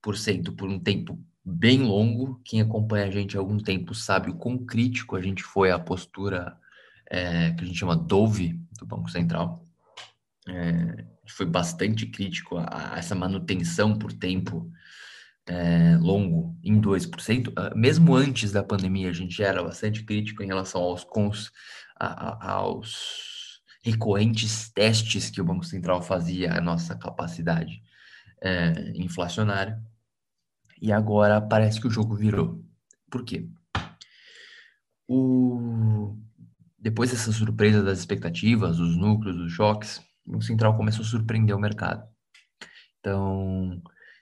por, 0.01 0.17
cento 0.17 0.53
por 0.53 0.69
um 0.69 0.79
tempo 0.79 1.19
bem 1.45 1.83
longo. 1.83 2.41
Quem 2.43 2.61
acompanha 2.61 3.05
a 3.05 3.11
gente 3.11 3.37
há 3.37 3.39
algum 3.39 3.57
tempo 3.57 3.93
sabe 3.93 4.31
o 4.31 4.35
quão 4.35 4.57
crítico 4.57 5.15
a 5.15 5.21
gente 5.21 5.43
foi 5.43 5.71
à 5.71 5.77
postura 5.77 6.57
é, 7.09 7.51
que 7.51 7.63
a 7.63 7.67
gente 7.67 7.77
chama 7.77 7.95
Dove 7.95 8.59
do 8.79 8.85
Banco 8.85 9.09
Central. 9.09 9.65
É, 10.47 11.05
foi 11.27 11.45
bastante 11.45 12.05
crítico 12.05 12.57
a, 12.57 12.93
a 12.93 12.97
essa 12.97 13.15
manutenção 13.15 13.97
por 13.97 14.11
tempo 14.11 14.71
é, 15.47 15.97
longo 15.97 16.57
em 16.63 16.81
2%, 16.81 17.53
ah, 17.55 17.73
mesmo 17.75 18.15
antes 18.15 18.51
da 18.51 18.63
pandemia, 18.63 19.09
a 19.09 19.13
gente 19.13 19.41
era 19.43 19.61
bastante 19.63 20.03
crítico 20.03 20.41
em 20.41 20.47
relação 20.47 20.81
aos, 20.81 21.03
cons, 21.03 21.51
a, 21.99 22.47
a, 22.47 22.51
aos 22.53 23.61
recorrentes 23.83 24.71
testes 24.71 25.29
que 25.29 25.39
o 25.39 25.45
Banco 25.45 25.63
Central 25.63 26.01
fazia 26.01 26.53
à 26.53 26.61
nossa 26.61 26.95
capacidade 26.95 27.83
é, 28.41 28.91
inflacionária. 28.95 29.79
E 30.85 30.91
agora 30.91 31.41
parece 31.41 31.81
que 31.81 31.87
o 31.87 31.89
jogo 31.89 32.15
virou. 32.15 32.63
Por 33.09 33.25
quê? 33.25 33.49
O... 35.07 36.15
Depois 36.77 37.09
dessa 37.09 37.31
surpresa 37.31 37.81
das 37.81 37.97
expectativas, 37.97 38.79
os 38.79 38.95
núcleos, 38.95 39.35
os 39.39 39.51
choques, 39.51 39.99
o 40.27 40.39
Central 40.43 40.77
começou 40.77 41.03
a 41.03 41.07
surpreender 41.07 41.55
o 41.55 41.59
mercado. 41.59 42.07
Então, 42.99 43.81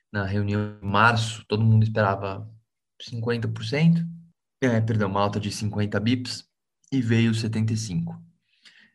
na 0.10 0.24
reunião 0.26 0.78
em 0.82 0.88
março, 0.88 1.44
todo 1.50 1.66
mundo 1.66 1.84
esperava 1.84 2.50
50%, 3.02 4.08
é, 4.62 4.80
perdão, 4.80 5.10
uma 5.10 5.20
alta 5.20 5.42
de 5.42 5.52
50 5.52 6.00
bips, 6.00 6.48
e 6.94 7.02
veio 7.02 7.34
75. 7.34 8.18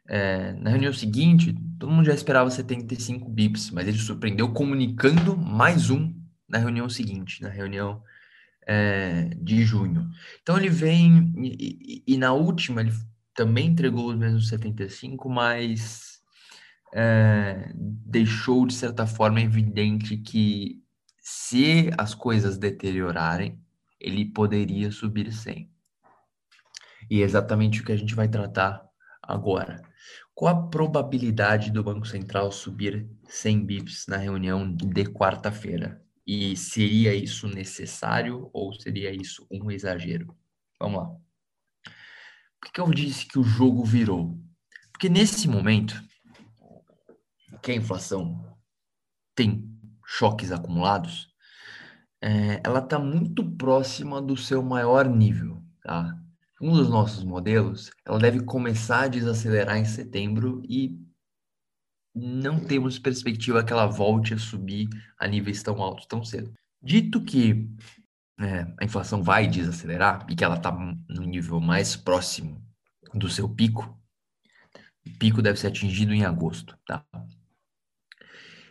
É, 0.09 0.55
na 0.55 0.71
reunião 0.71 0.95
seguinte, 0.95 1.55
todo 1.79 1.93
mundo 1.93 2.07
já 2.07 2.15
esperava 2.15 2.51
75 2.51 3.29
bips, 3.29 3.71
mas 3.71 3.87
ele 3.87 3.99
surpreendeu 3.99 4.55
comunicando 4.55 5.37
mais 5.37 5.91
um 5.91 6.18
na 6.49 6.59
reunião 6.59 6.89
seguinte, 6.89 7.43
na 7.43 7.49
reunião 7.49 8.03
é, 8.67 9.31
de 9.37 9.65
junho. 9.65 10.11
Então 10.43 10.57
ele 10.57 10.69
vem, 10.69 11.33
e, 11.39 12.03
e, 12.07 12.15
e, 12.15 12.19
na 12.19 12.33
última 12.33 12.81
ele 12.81 12.93
também 13.35 13.69
entregou 13.69 14.11
os 14.11 14.17
mesmos 14.17 14.49
75, 14.49 15.29
mas 15.29 16.21
é, 16.95 17.73
deixou 17.75 18.67
de 18.67 18.75
certa 18.75 19.07
forma 19.07 19.41
evidente 19.41 20.17
que 20.17 20.83
se 21.21 21.91
as 21.99 22.15
coisas 22.15 22.57
deteriorarem, 22.57 23.61
ele 24.01 24.25
poderia 24.25 24.91
subir 24.91 25.33
100. 25.33 25.71
E 27.11 27.23
é 27.23 27.25
exatamente 27.25 27.81
o 27.81 27.85
que 27.85 27.93
a 27.93 27.97
gente 27.97 28.15
vai 28.15 28.29
tratar 28.29 28.83
agora. 29.23 29.83
Qual 30.35 30.55
a 30.55 30.69
probabilidade 30.69 31.71
do 31.71 31.83
Banco 31.83 32.07
Central 32.07 32.53
subir 32.53 33.09
100 33.29 33.65
bips 33.65 34.07
na 34.07 34.17
reunião 34.17 34.73
de 34.75 35.05
quarta-feira? 35.05 36.03
E 36.29 36.55
seria 36.59 37.15
isso 37.15 37.49
necessário 37.49 38.51
ou 38.53 38.75
seria 38.75 39.11
isso 39.11 39.47
um 39.51 39.71
exagero? 39.71 40.37
Vamos 40.79 41.01
lá. 41.01 41.17
Por 42.61 42.71
que 42.71 42.81
eu 42.83 42.91
disse 42.91 43.27
que 43.27 43.39
o 43.39 43.43
jogo 43.43 43.83
virou? 43.83 44.39
Porque 44.93 45.09
nesse 45.09 45.49
momento 45.49 45.95
que 47.63 47.73
a 47.73 47.75
inflação 47.75 48.45
tem 49.35 49.67
choques 50.05 50.53
acumulados, 50.53 51.33
é, 52.21 52.61
ela 52.63 52.81
está 52.81 52.99
muito 52.99 53.51
próxima 53.57 54.21
do 54.21 54.37
seu 54.37 54.63
maior 54.63 55.09
nível, 55.09 55.63
tá? 55.83 56.15
Um 56.61 56.75
dos 56.75 56.91
nossos 56.91 57.25
modelos, 57.25 57.91
ela 58.05 58.19
deve 58.19 58.43
começar 58.45 59.05
a 59.05 59.09
desacelerar 59.09 59.79
em 59.79 59.87
setembro 59.87 60.61
e 60.69 61.08
não 62.21 62.59
temos 62.59 62.99
perspectiva 62.99 63.63
que 63.63 63.73
ela 63.73 63.87
volte 63.87 64.35
a 64.35 64.39
subir 64.39 64.89
a 65.19 65.27
níveis 65.27 65.63
tão 65.63 65.83
altos 65.83 66.07
tão 66.07 66.25
cedo. 66.25 66.53
Dito 66.83 67.23
que 67.23 67.69
é, 68.41 68.67
a 68.79 68.85
inflação 68.85 69.23
vai 69.23 69.47
desacelerar 69.47 70.27
e 70.29 70.37
que 70.37 70.45
ela 70.45 70.57
está 70.57 70.71
no 70.73 71.25
nível 71.25 71.61
mais 71.61 71.97
próximo 71.97 72.63
do 73.15 73.29
seu 73.29 73.49
pico, 73.49 73.99
o 75.07 75.19
pico 75.19 75.43
deve 75.43 75.59
ser 75.59 75.69
atingido 75.69 76.13
em 76.13 76.25
agosto, 76.25 76.77
tá? 76.87 77.05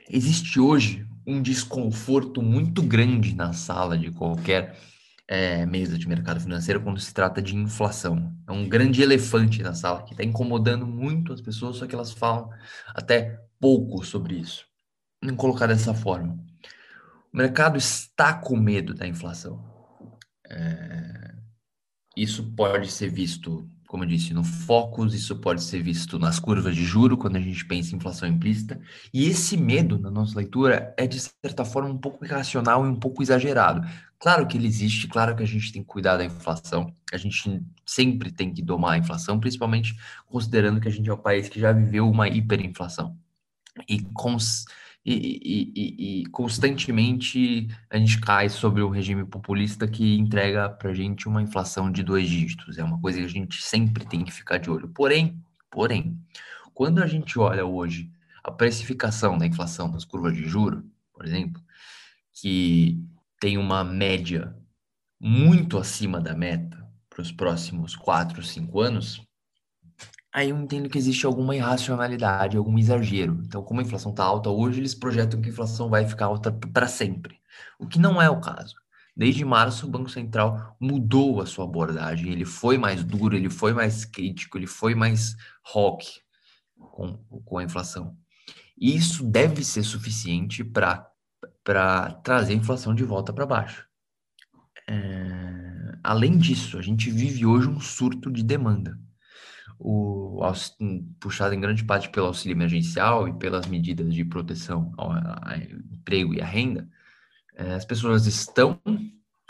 Existe 0.10 0.60
hoje 0.60 1.06
um 1.26 1.42
desconforto 1.42 2.42
muito 2.42 2.82
grande 2.82 3.36
na 3.36 3.52
sala 3.52 3.98
de 3.98 4.12
qualquer 4.12 4.80
é, 5.28 5.66
mesa 5.66 5.98
de 5.98 6.08
mercado 6.08 6.40
financeiro 6.40 6.82
quando 6.82 7.00
se 7.00 7.14
trata 7.14 7.42
de 7.42 7.56
inflação. 7.56 8.34
É 8.48 8.52
um 8.52 8.68
grande 8.68 9.02
elefante 9.02 9.62
na 9.62 9.74
sala 9.74 10.04
que 10.04 10.14
está 10.14 10.24
incomodando 10.24 10.88
muito 10.88 11.34
as 11.34 11.42
pessoas, 11.42 11.78
só 11.78 11.86
que 11.86 11.94
elas 11.94 12.12
falam 12.12 12.50
até 12.96 13.40
pouco 13.60 14.06
sobre 14.06 14.36
isso. 14.36 14.66
Vamos 15.22 15.38
colocar 15.38 15.68
dessa 15.68 15.94
forma. 15.94 16.38
O 17.34 17.38
mercado 17.38 17.78
está 17.78 18.34
com 18.34 18.56
medo 18.56 18.94
da 18.94 19.08
inflação. 19.08 19.64
É... 20.50 21.36
Isso 22.16 22.44
pode 22.56 22.90
ser 22.92 23.10
visto 23.10 23.70
como 23.88 24.04
eu 24.04 24.08
disse, 24.08 24.34
no 24.34 24.44
Focus, 24.44 25.14
isso 25.14 25.38
pode 25.38 25.64
ser 25.64 25.82
visto 25.82 26.20
nas 26.20 26.40
curvas 26.40 26.76
de 26.76 26.84
juro, 26.84 27.18
quando 27.18 27.38
a 27.38 27.40
gente 27.40 27.66
pensa 27.66 27.94
em 27.94 27.98
inflação 27.98 28.28
implícita, 28.28 28.80
e 29.14 29.26
esse 29.26 29.56
medo, 29.56 29.98
na 29.98 30.12
nossa 30.12 30.38
leitura, 30.38 30.94
é 30.98 31.08
de 31.08 31.20
certa 31.20 31.64
forma 31.64 31.90
um 31.90 31.98
pouco 31.98 32.26
irracional 32.26 32.86
e 32.86 32.90
um 32.90 32.96
pouco 32.96 33.24
exagerado. 33.24 33.88
Claro 34.20 34.46
que 34.46 34.58
ele 34.58 34.68
existe, 34.68 35.08
claro 35.08 35.36
que 35.36 35.44
a 35.44 35.48
gente 35.48 35.72
tem 35.72 35.82
que 35.82 35.88
cuidar 35.88 36.18
da 36.18 36.26
inflação, 36.26 36.94
a 37.14 37.18
gente 37.18 37.64
sempre 37.86 38.30
tem 38.30 38.54
que 38.54 38.62
domar 38.62 38.94
a 38.94 38.98
inflação, 38.98 39.40
principalmente 39.40 39.96
considerando 40.26 40.82
que 40.82 40.88
a 40.88 40.92
gente 40.92 41.10
é 41.10 41.14
um 41.14 41.18
país 41.18 41.48
que 41.48 41.60
já 41.60 41.72
viveu 41.72 42.10
uma 42.10 42.28
hiperinflação. 42.28 43.18
E 43.88 44.02
cons 44.02 44.66
e, 45.10 45.72
e, 45.74 46.22
e, 46.22 46.26
constantemente 46.28 47.70
a 47.90 47.98
gente 47.98 48.20
cai 48.20 48.50
sobre 48.50 48.82
o 48.82 48.90
regime 48.90 49.24
populista 49.24 49.88
que 49.88 50.18
entrega 50.18 50.70
para 50.70 50.90
a 50.90 50.94
gente 50.94 51.30
uma 51.30 51.42
inflação 51.42 51.90
de 51.90 52.04
dois 52.04 52.28
dígitos. 52.28 52.78
É 52.78 52.84
uma 52.84 53.00
coisa 53.00 53.20
que 53.20 53.26
a 53.26 53.30
gente 53.30 53.64
sempre 53.64 54.06
tem 54.06 54.26
que 54.26 54.34
ficar 54.34 54.58
de 54.58 54.70
olho. 54.70 54.90
Porém, 54.90 55.42
porém, 55.72 56.20
quando 56.74 57.02
a 57.02 57.08
gente 57.08 57.40
olha 57.40 57.66
hoje 57.66 58.12
a 58.44 58.52
precificação 58.52 59.38
da 59.38 59.46
inflação 59.46 59.90
das 59.90 60.04
curvas 60.04 60.36
de 60.36 60.44
juro, 60.44 60.84
por 61.14 61.26
exemplo, 61.26 61.62
que 62.34 63.02
tem 63.40 63.58
uma 63.58 63.86
média 63.86 64.54
muito 65.18 65.78
acima 65.78 66.20
da 66.20 66.36
meta 66.36 66.86
para 67.10 67.22
os 67.22 67.32
próximos 67.32 67.96
quatro, 67.96 68.44
cinco 68.44 68.82
anos, 68.82 69.26
aí 70.34 70.50
eu 70.50 70.58
entendo 70.58 70.90
que 70.90 70.98
existe 70.98 71.26
alguma 71.26 71.56
irracionalidade, 71.56 72.58
algum 72.58 72.78
exagero. 72.78 73.42
Então, 73.46 73.64
como 73.64 73.80
a 73.80 73.84
inflação 73.84 74.12
está 74.12 74.24
alta 74.24 74.50
hoje, 74.50 74.80
eles 74.80 74.94
projetam 74.94 75.42
que 75.42 75.50
a 75.50 75.52
inflação 75.52 75.90
vai 75.90 76.06
ficar 76.06 76.26
alta 76.26 76.52
para 76.52 76.88
sempre, 76.88 77.40
o 77.80 77.88
que 77.88 78.00
não 78.00 78.22
é 78.22 78.30
o 78.30 78.40
caso. 78.40 78.76
Desde 79.16 79.44
março, 79.44 79.88
o 79.88 79.90
Banco 79.90 80.10
Central 80.10 80.76
mudou 80.80 81.42
a 81.42 81.46
sua 81.48 81.66
abordagem, 81.66 82.32
ele 82.32 82.46
foi 82.46 82.78
mais 82.78 83.04
duro, 83.04 83.36
ele 83.36 83.50
foi 83.50 83.74
mais 83.74 84.06
crítico, 84.06 84.60
ele 84.60 84.68
foi 84.68 84.94
mais 84.94 85.36
rock 85.64 86.22
com, 86.78 87.18
com 87.44 87.58
a 87.58 87.64
inflação. 87.64 88.16
E 88.78 88.96
isso 88.96 89.24
deve 89.24 89.64
ser 89.64 89.82
suficiente 89.82 90.64
para 90.64 91.10
trazer 92.22 92.54
a 92.54 92.58
inflação 92.58 92.94
de 92.94 93.04
volta 93.04 93.34
para 93.34 93.48
baixo. 93.48 93.88
É... 94.88 95.98
Além 96.04 96.38
disso, 96.38 96.78
a 96.78 96.82
gente 96.84 97.10
vive 97.10 97.44
hoje 97.44 97.68
um 97.68 97.80
surto 97.80 98.32
de 98.32 98.44
demanda 98.44 99.00
o, 99.80 100.42
puxado 101.20 101.54
em 101.54 101.60
grande 101.60 101.84
parte 101.84 102.10
pelo 102.10 102.28
auxílio 102.28 102.56
emergencial 102.56 103.28
e 103.28 103.34
pelas 103.34 103.68
medidas 103.68 104.14
de 104.14 104.26
proteção 104.26 104.92
ao, 104.98 105.12
ao 105.12 105.58
emprego 105.92 106.34
e 106.34 106.42
à 106.42 106.46
renda, 106.46 106.88
é, 107.56 107.74
as 107.74 107.86
pessoas 107.86 108.26
estão 108.26 108.80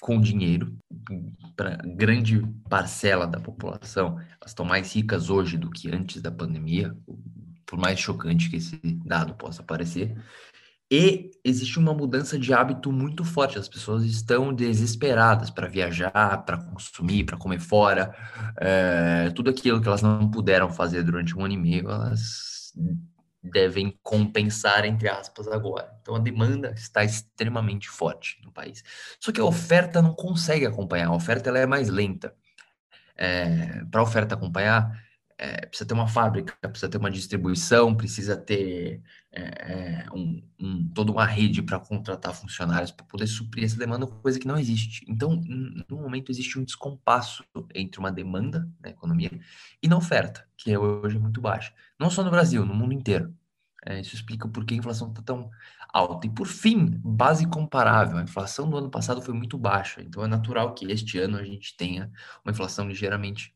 com 0.01 0.21
dinheiro, 0.21 0.77
para 1.55 1.77
grande 1.77 2.39
parcela 2.69 3.25
da 3.25 3.39
população, 3.39 4.19
elas 4.19 4.51
estão 4.51 4.65
mais 4.65 4.93
ricas 4.93 5.29
hoje 5.29 5.57
do 5.57 5.69
que 5.69 5.89
antes 5.89 6.21
da 6.21 6.31
pandemia, 6.31 6.95
por 7.65 7.79
mais 7.79 7.99
chocante 7.99 8.49
que 8.49 8.57
esse 8.57 8.79
dado 9.05 9.33
possa 9.33 9.63
parecer, 9.63 10.15
e 10.89 11.31
existe 11.43 11.77
uma 11.77 11.93
mudança 11.93 12.39
de 12.39 12.53
hábito 12.53 12.91
muito 12.91 13.25
forte. 13.25 13.57
As 13.57 13.67
pessoas 13.67 14.03
estão 14.05 14.53
desesperadas 14.53 15.49
para 15.49 15.67
viajar, 15.67 16.43
para 16.45 16.57
consumir, 16.57 17.25
para 17.25 17.37
comer 17.37 17.59
fora. 17.59 18.15
É, 18.57 19.29
tudo 19.31 19.49
aquilo 19.49 19.81
que 19.81 19.87
elas 19.87 20.01
não 20.01 20.29
puderam 20.31 20.69
fazer 20.69 21.03
durante 21.03 21.37
um 21.37 21.43
ano 21.43 21.53
e 21.53 21.57
meio, 21.57 21.89
elas 21.89 22.73
devem 23.43 23.97
compensar, 24.01 24.85
entre 24.85 25.09
aspas, 25.09 25.47
agora. 25.47 25.91
Então 26.01 26.15
a 26.15 26.19
demanda 26.19 26.71
está 26.75 27.03
extremamente 27.03 27.89
forte 27.89 28.39
no 28.43 28.51
país. 28.51 28.83
Só 29.19 29.31
que 29.31 29.41
a 29.41 29.45
oferta 29.45 30.01
não 30.01 30.13
consegue 30.13 30.65
acompanhar, 30.65 31.07
a 31.07 31.15
oferta 31.15 31.49
ela 31.49 31.59
é 31.59 31.65
mais 31.65 31.89
lenta. 31.89 32.33
É, 33.15 33.83
para 33.89 33.99
a 33.99 34.03
oferta 34.03 34.35
acompanhar, 34.35 35.06
é, 35.37 35.67
precisa 35.67 35.87
ter 35.87 35.93
uma 35.93 36.07
fábrica, 36.07 36.55
precisa 36.67 36.89
ter 36.89 36.97
uma 36.97 37.11
distribuição, 37.11 37.95
precisa 37.95 38.35
ter 38.35 39.01
é, 39.31 40.05
é 40.05 40.05
um, 40.11 40.41
um, 40.59 40.87
toda 40.89 41.11
uma 41.11 41.25
rede 41.25 41.61
para 41.61 41.79
contratar 41.79 42.33
funcionários 42.33 42.91
para 42.91 43.05
poder 43.05 43.27
suprir 43.27 43.63
essa 43.63 43.77
demanda, 43.77 44.07
coisa 44.07 44.39
que 44.39 44.47
não 44.47 44.57
existe. 44.57 45.05
Então, 45.07 45.39
no 45.87 45.97
momento, 45.97 46.31
existe 46.31 46.57
um 46.57 46.63
descompasso 46.63 47.43
entre 47.75 47.99
uma 47.99 48.11
demanda 48.11 48.67
na 48.81 48.89
economia 48.89 49.29
e 49.81 49.87
na 49.87 49.97
oferta, 49.97 50.47
que 50.57 50.71
é 50.71 50.79
hoje 50.79 51.19
muito 51.19 51.39
baixa. 51.39 51.71
Não 51.99 52.09
só 52.09 52.23
no 52.23 52.31
Brasil, 52.31 52.65
no 52.65 52.73
mundo 52.73 52.93
inteiro. 52.93 53.33
É, 53.85 53.99
isso 54.01 54.15
explica 54.15 54.47
por 54.47 54.65
que 54.65 54.73
a 54.73 54.77
inflação 54.77 55.09
está 55.09 55.21
tão 55.21 55.51
alta. 55.93 56.25
E 56.25 56.29
por 56.29 56.47
fim, 56.47 56.99
base 57.03 57.45
comparável. 57.47 58.17
A 58.17 58.23
inflação 58.23 58.69
do 58.69 58.77
ano 58.77 58.89
passado 58.89 59.21
foi 59.21 59.33
muito 59.33 59.57
baixa, 59.57 60.01
então 60.01 60.23
é 60.23 60.27
natural 60.27 60.73
que 60.73 60.91
este 60.91 61.19
ano 61.19 61.37
a 61.37 61.43
gente 61.43 61.77
tenha 61.77 62.11
uma 62.43 62.51
inflação 62.51 62.87
ligeiramente 62.87 63.53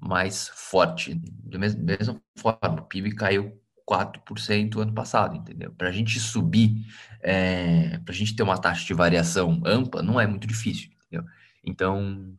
mais 0.00 0.48
forte. 0.48 1.14
Da 1.14 1.58
mesma, 1.58 2.20
forma, 2.36 2.80
o 2.80 2.82
PIB 2.82 3.14
caiu 3.14 3.60
4% 3.88 4.80
ano 4.80 4.92
passado, 4.92 5.36
entendeu? 5.36 5.72
Para 5.72 5.88
a 5.88 5.92
gente 5.92 6.20
subir, 6.20 6.84
é, 7.22 7.98
para 7.98 8.12
a 8.12 8.16
gente 8.16 8.36
ter 8.36 8.42
uma 8.42 8.58
taxa 8.58 8.84
de 8.84 8.94
variação 8.94 9.62
ampla, 9.64 10.02
não 10.02 10.20
é 10.20 10.26
muito 10.26 10.46
difícil, 10.46 10.90
entendeu? 11.06 11.26
Então, 11.64 12.36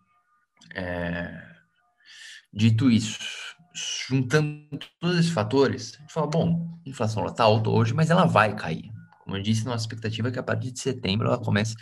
é, 0.75 1.43
dito 2.53 2.89
isso, 2.89 3.19
juntando 4.07 4.79
todos 4.99 5.17
esses 5.17 5.31
fatores, 5.31 5.95
a 5.95 6.01
gente 6.01 6.13
fala, 6.13 6.27
bom, 6.27 6.79
a 6.85 6.89
inflação 6.89 7.25
está 7.25 7.43
alta 7.43 7.69
hoje, 7.69 7.93
mas 7.93 8.09
ela 8.09 8.25
vai 8.25 8.55
cair. 8.55 8.91
Como 9.23 9.37
eu 9.37 9.41
disse, 9.41 9.65
nossa 9.65 9.83
expectativa 9.83 10.29
é 10.29 10.31
que 10.31 10.39
a 10.39 10.43
partir 10.43 10.71
de 10.71 10.79
setembro 10.79 11.27
ela 11.27 11.37
comece 11.37 11.75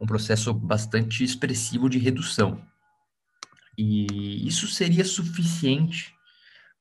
um 0.00 0.06
processo 0.06 0.52
bastante 0.54 1.22
expressivo 1.22 1.88
de 1.88 1.98
redução. 1.98 2.60
E 3.76 4.46
isso 4.46 4.66
seria 4.68 5.04
suficiente 5.04 6.14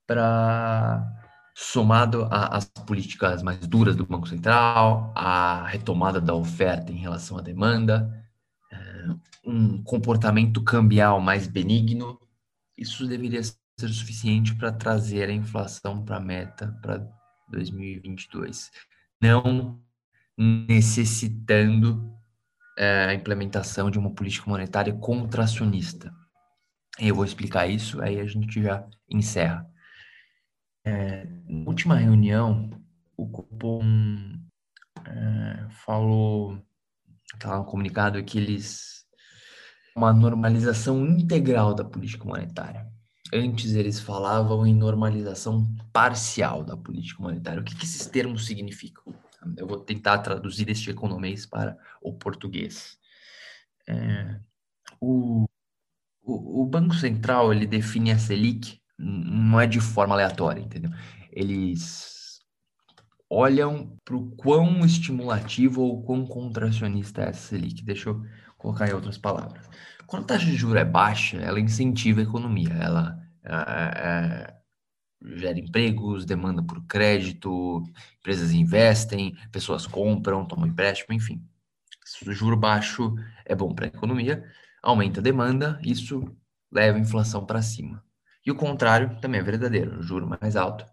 para, 0.05 1.05
somado 1.55 2.27
às 2.31 2.65
políticas 2.65 3.43
mais 3.43 3.67
duras 3.67 3.95
do 3.95 4.05
Banco 4.05 4.27
Central, 4.27 5.13
a 5.15 5.67
retomada 5.67 6.19
da 6.19 6.33
oferta 6.33 6.91
em 6.91 6.97
relação 6.97 7.37
à 7.37 7.41
demanda, 7.41 8.09
eh, 8.71 9.07
um 9.45 9.83
comportamento 9.83 10.63
cambial 10.63 11.19
mais 11.19 11.47
benigno, 11.47 12.19
isso 12.77 13.05
deveria 13.05 13.43
ser 13.43 13.89
suficiente 13.89 14.55
para 14.55 14.71
trazer 14.71 15.29
a 15.29 15.33
inflação 15.33 16.03
para 16.03 16.17
a 16.17 16.21
meta 16.21 16.77
para 16.81 17.05
2022, 17.49 18.71
não 19.21 19.79
necessitando 20.37 22.13
eh, 22.77 23.07
a 23.09 23.13
implementação 23.13 23.91
de 23.91 23.99
uma 23.99 24.11
política 24.11 24.49
monetária 24.49 24.93
contracionista. 24.93 26.13
Eu 26.99 27.15
vou 27.15 27.23
explicar 27.23 27.67
isso, 27.67 28.01
aí 28.01 28.19
a 28.19 28.25
gente 28.25 28.61
já 28.61 28.85
encerra. 29.09 29.65
É, 30.83 31.25
na 31.47 31.67
última 31.67 31.95
reunião, 31.95 32.69
o 33.15 33.27
Copom 33.27 33.81
é, 35.05 35.67
falou, 35.85 36.61
tá 37.39 37.51
lá 37.51 37.57
no 37.59 37.65
comunicado, 37.65 38.23
que 38.23 38.37
eles 38.37 38.99
uma 39.95 40.13
normalização 40.13 41.05
integral 41.05 41.73
da 41.73 41.83
política 41.83 42.25
monetária. 42.25 42.87
Antes 43.33 43.75
eles 43.75 43.99
falavam 43.99 44.65
em 44.65 44.73
normalização 44.73 45.75
parcial 45.91 46.63
da 46.63 46.75
política 46.75 47.21
monetária. 47.21 47.61
O 47.61 47.63
que, 47.63 47.75
que 47.75 47.85
esses 47.85 48.07
termos 48.07 48.45
significam? 48.45 49.13
Eu 49.57 49.67
vou 49.67 49.79
tentar 49.79 50.19
traduzir 50.19 50.69
este 50.69 50.89
economês 50.89 51.45
para 51.45 51.77
o 52.01 52.13
português. 52.13 52.97
É, 53.87 54.39
o 54.99 55.47
o, 56.33 56.65
Banco 56.65 56.95
Central, 56.95 57.53
ele 57.53 57.65
define 57.65 58.11
a 58.11 58.17
Selic, 58.17 58.79
não 58.97 59.59
é 59.59 59.67
de 59.67 59.79
forma 59.79 60.13
aleatória, 60.13 60.61
entendeu? 60.61 60.91
Eles 61.31 62.39
olham 63.29 63.95
para 64.03 64.15
o 64.15 64.31
quão 64.31 64.85
estimulativo 64.85 65.81
ou 65.81 66.03
quão 66.03 66.25
contracionista 66.25 67.21
é 67.21 67.29
a 67.29 67.33
Selic. 67.33 67.83
Deixa 67.83 68.09
eu 68.09 68.25
colocar 68.57 68.89
em 68.89 68.93
outras 68.93 69.17
palavras. 69.17 69.69
Quando 70.05 70.23
a 70.23 70.27
taxa 70.27 70.45
de 70.45 70.55
juros 70.55 70.81
é 70.81 70.85
baixa, 70.85 71.37
ela 71.37 71.59
incentiva 71.59 72.19
a 72.19 72.23
economia, 72.23 72.73
ela 72.73 73.19
é, 73.43 73.53
é, 73.53 74.53
gera 75.37 75.59
empregos, 75.59 76.25
demanda 76.25 76.63
por 76.63 76.83
crédito, 76.85 77.83
empresas 78.19 78.51
investem, 78.51 79.35
pessoas 79.51 79.85
compram, 79.85 80.45
tomam 80.45 80.67
empréstimo, 80.67 81.13
enfim. 81.13 81.43
O 82.25 82.31
juro 82.31 82.57
baixo 82.57 83.13
é 83.45 83.55
bom 83.55 83.73
para 83.73 83.85
a 83.85 83.87
economia, 83.87 84.43
aumenta 84.81 85.19
a 85.19 85.23
demanda, 85.23 85.79
isso 85.83 86.35
leva 86.71 86.97
a 86.97 87.01
inflação 87.01 87.45
para 87.45 87.61
cima. 87.61 88.03
E 88.45 88.51
o 88.51 88.55
contrário 88.55 89.19
também 89.19 89.41
é 89.41 89.43
verdadeiro, 89.43 90.01
juro 90.01 90.27
mais 90.27 90.55
alto 90.55 90.85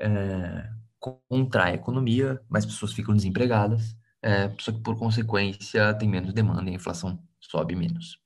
é, 0.00 0.70
contrai 0.98 1.72
a 1.72 1.74
economia, 1.74 2.40
mais 2.48 2.64
pessoas 2.64 2.92
ficam 2.92 3.14
desempregadas, 3.14 3.96
é, 4.22 4.50
só 4.58 4.72
que 4.72 4.80
por 4.80 4.98
consequência 4.98 5.94
tem 5.94 6.08
menos 6.08 6.32
demanda 6.32 6.70
e 6.70 6.72
a 6.72 6.76
inflação 6.76 7.22
sobe 7.38 7.76
menos. 7.76 8.18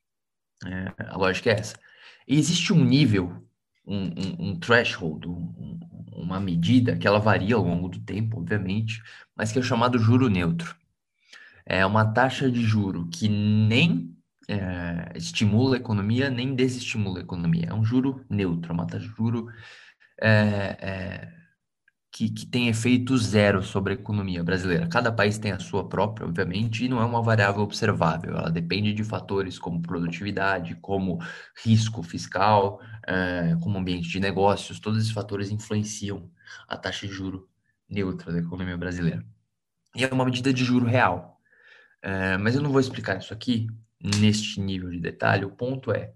É, 0.64 1.04
a 1.08 1.16
lógica 1.16 1.50
é 1.50 1.54
essa. 1.54 1.76
E 2.26 2.38
existe 2.38 2.72
um 2.72 2.84
nível, 2.84 3.44
um, 3.86 4.06
um, 4.06 4.50
um 4.50 4.56
threshold, 4.58 5.28
um, 5.28 5.80
uma 6.12 6.40
medida 6.40 6.96
que 6.96 7.06
ela 7.06 7.18
varia 7.18 7.56
ao 7.56 7.64
longo 7.64 7.88
do 7.88 8.00
tempo, 8.00 8.38
obviamente, 8.38 9.02
mas 9.36 9.52
que 9.52 9.58
é 9.58 9.62
chamado 9.62 9.98
juro 9.98 10.28
neutro. 10.28 10.74
É 11.66 11.84
uma 11.84 12.04
taxa 12.04 12.50
de 12.50 12.62
juro 12.62 13.08
que 13.08 13.28
nem 13.28 14.13
é, 14.48 15.12
estimula 15.16 15.76
a 15.76 15.78
economia 15.78 16.30
nem 16.30 16.54
desestimula 16.54 17.18
a 17.18 17.22
economia. 17.22 17.68
É 17.70 17.74
um 17.74 17.84
juro 17.84 18.24
neutro, 18.28 18.72
é 18.72 18.74
uma 18.74 18.86
taxa 18.86 19.06
de 19.06 19.14
juro 19.14 19.48
é, 20.20 20.28
é, 20.80 21.32
que, 22.12 22.28
que 22.30 22.46
tem 22.46 22.68
efeito 22.68 23.16
zero 23.18 23.62
sobre 23.62 23.94
a 23.94 23.96
economia 23.96 24.44
brasileira. 24.44 24.86
Cada 24.88 25.10
país 25.10 25.38
tem 25.38 25.52
a 25.52 25.58
sua 25.58 25.88
própria, 25.88 26.26
obviamente, 26.26 26.84
e 26.84 26.88
não 26.88 27.00
é 27.00 27.04
uma 27.04 27.22
variável 27.22 27.62
observável. 27.62 28.36
Ela 28.36 28.50
depende 28.50 28.92
de 28.92 29.02
fatores 29.02 29.58
como 29.58 29.82
produtividade, 29.82 30.74
como 30.76 31.18
risco 31.64 32.02
fiscal, 32.02 32.80
é, 33.06 33.56
como 33.62 33.78
ambiente 33.78 34.08
de 34.08 34.20
negócios. 34.20 34.78
Todos 34.78 35.00
esses 35.00 35.12
fatores 35.12 35.50
influenciam 35.50 36.30
a 36.68 36.76
taxa 36.76 37.06
de 37.06 37.12
juro 37.12 37.48
neutra 37.88 38.32
da 38.32 38.38
economia 38.38 38.76
brasileira. 38.76 39.24
E 39.96 40.04
é 40.04 40.08
uma 40.12 40.24
medida 40.24 40.52
de 40.52 40.64
juro 40.64 40.86
real. 40.86 41.32
Mas 42.42 42.54
eu 42.54 42.60
não 42.60 42.70
vou 42.70 42.80
explicar 42.80 43.16
isso 43.16 43.32
aqui 43.32 43.66
neste 44.04 44.60
nível 44.60 44.90
de 44.90 45.00
detalhe. 45.00 45.44
O 45.44 45.50
ponto 45.50 45.90
é, 45.90 46.12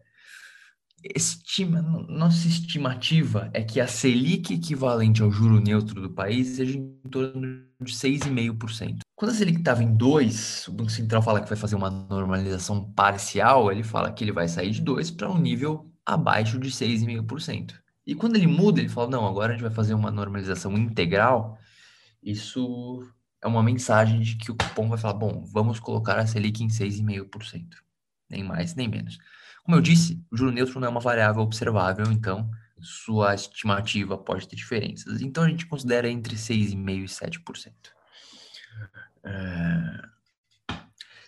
estima, 1.14 1.80
nossa 1.80 2.46
estimativa 2.46 3.50
é 3.54 3.62
que 3.62 3.80
a 3.80 3.86
Selic 3.86 4.52
equivalente 4.52 5.22
ao 5.22 5.30
juro 5.30 5.60
neutro 5.60 6.00
do 6.00 6.10
país 6.10 6.48
seja 6.56 6.76
em 6.76 7.00
torno 7.10 7.64
de 7.80 7.92
6,5%. 7.92 8.98
Quando 9.14 9.30
a 9.30 9.34
Selic 9.34 9.58
estava 9.58 9.82
em 9.82 9.96
2, 9.96 10.68
o 10.68 10.72
Banco 10.72 10.90
Central 10.90 11.22
fala 11.22 11.40
que 11.40 11.48
vai 11.48 11.58
fazer 11.58 11.76
uma 11.76 11.90
normalização 11.90 12.92
parcial, 12.92 13.70
ele 13.70 13.82
fala 13.82 14.12
que 14.12 14.22
ele 14.22 14.32
vai 14.32 14.48
sair 14.48 14.70
de 14.70 14.80
2 14.80 15.10
para 15.12 15.30
um 15.30 15.38
nível 15.38 15.90
abaixo 16.04 16.58
de 16.58 16.70
6,5%. 16.70 17.74
E 18.06 18.14
quando 18.14 18.36
ele 18.36 18.46
muda, 18.46 18.80
ele 18.80 18.88
fala, 18.88 19.10
não, 19.10 19.26
agora 19.26 19.52
a 19.52 19.52
gente 19.52 19.62
vai 19.62 19.70
fazer 19.70 19.94
uma 19.94 20.10
normalização 20.10 20.76
integral. 20.76 21.58
Isso 22.22 23.02
é 23.42 23.46
uma 23.46 23.62
mensagem 23.62 24.20
de 24.20 24.36
que 24.36 24.50
o 24.50 24.56
cupom 24.56 24.88
vai 24.88 24.98
falar, 24.98 25.14
bom, 25.14 25.44
vamos 25.52 25.78
colocar 25.78 26.18
a 26.18 26.26
Selic 26.26 26.62
em 26.62 26.68
6,5%. 26.68 27.76
Nem 28.28 28.42
mais, 28.42 28.74
nem 28.74 28.88
menos. 28.88 29.18
Como 29.62 29.76
eu 29.76 29.80
disse, 29.80 30.22
o 30.30 30.36
juro 30.36 30.50
neutro 30.50 30.80
não 30.80 30.88
é 30.88 30.90
uma 30.90 31.00
variável 31.00 31.42
observável, 31.42 32.10
então 32.10 32.50
sua 32.80 33.34
estimativa 33.34 34.16
pode 34.16 34.48
ter 34.48 34.56
diferenças. 34.56 35.20
Então 35.20 35.44
a 35.44 35.48
gente 35.48 35.66
considera 35.66 36.08
entre 36.08 36.36
6,5% 36.36 37.04
e 37.04 37.04
7%. 37.04 37.72
É... 39.24 40.02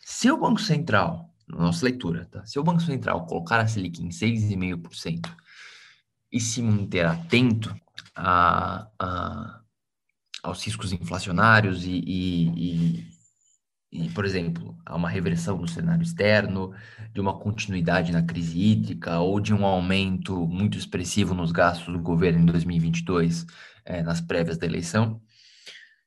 Se 0.05 0.31
o 0.31 0.37
Banco 0.37 0.61
Central, 0.61 1.33
nossa 1.49 1.85
leitura, 1.85 2.27
tá? 2.27 2.45
se 2.45 2.59
o 2.59 2.65
Banco 2.65 2.83
Central 2.83 3.27
colocar 3.27 3.61
a 3.61 3.67
Selic 3.67 4.03
em 4.03 4.09
6,5% 4.09 5.31
e 6.33 6.41
se 6.41 6.63
manter 6.63 7.07
atento 7.07 7.75
a, 8.15 8.89
a, 8.99 9.60
aos 10.43 10.65
riscos 10.65 10.93
inflacionários 10.93 11.85
e, 11.85 12.03
e, 12.07 12.49
e 12.57 13.21
e, 13.93 14.09
por 14.11 14.25
exemplo, 14.25 14.79
há 14.87 14.95
uma 14.95 15.09
reversão 15.09 15.59
no 15.59 15.67
cenário 15.67 16.03
externo, 16.03 16.73
de 17.13 17.21
uma 17.21 17.37
continuidade 17.37 18.13
na 18.13 18.23
crise 18.23 18.57
hídrica 18.57 19.19
ou 19.19 19.41
de 19.41 19.53
um 19.53 19.67
aumento 19.67 20.47
muito 20.47 20.79
expressivo 20.79 21.35
nos 21.35 21.51
gastos 21.51 21.93
do 21.93 21.99
governo 21.99 22.39
em 22.39 22.47
2022, 22.47 23.47
é, 23.85 24.01
nas 24.03 24.21
prévias 24.21 24.57
da 24.57 24.67
eleição. 24.67 25.21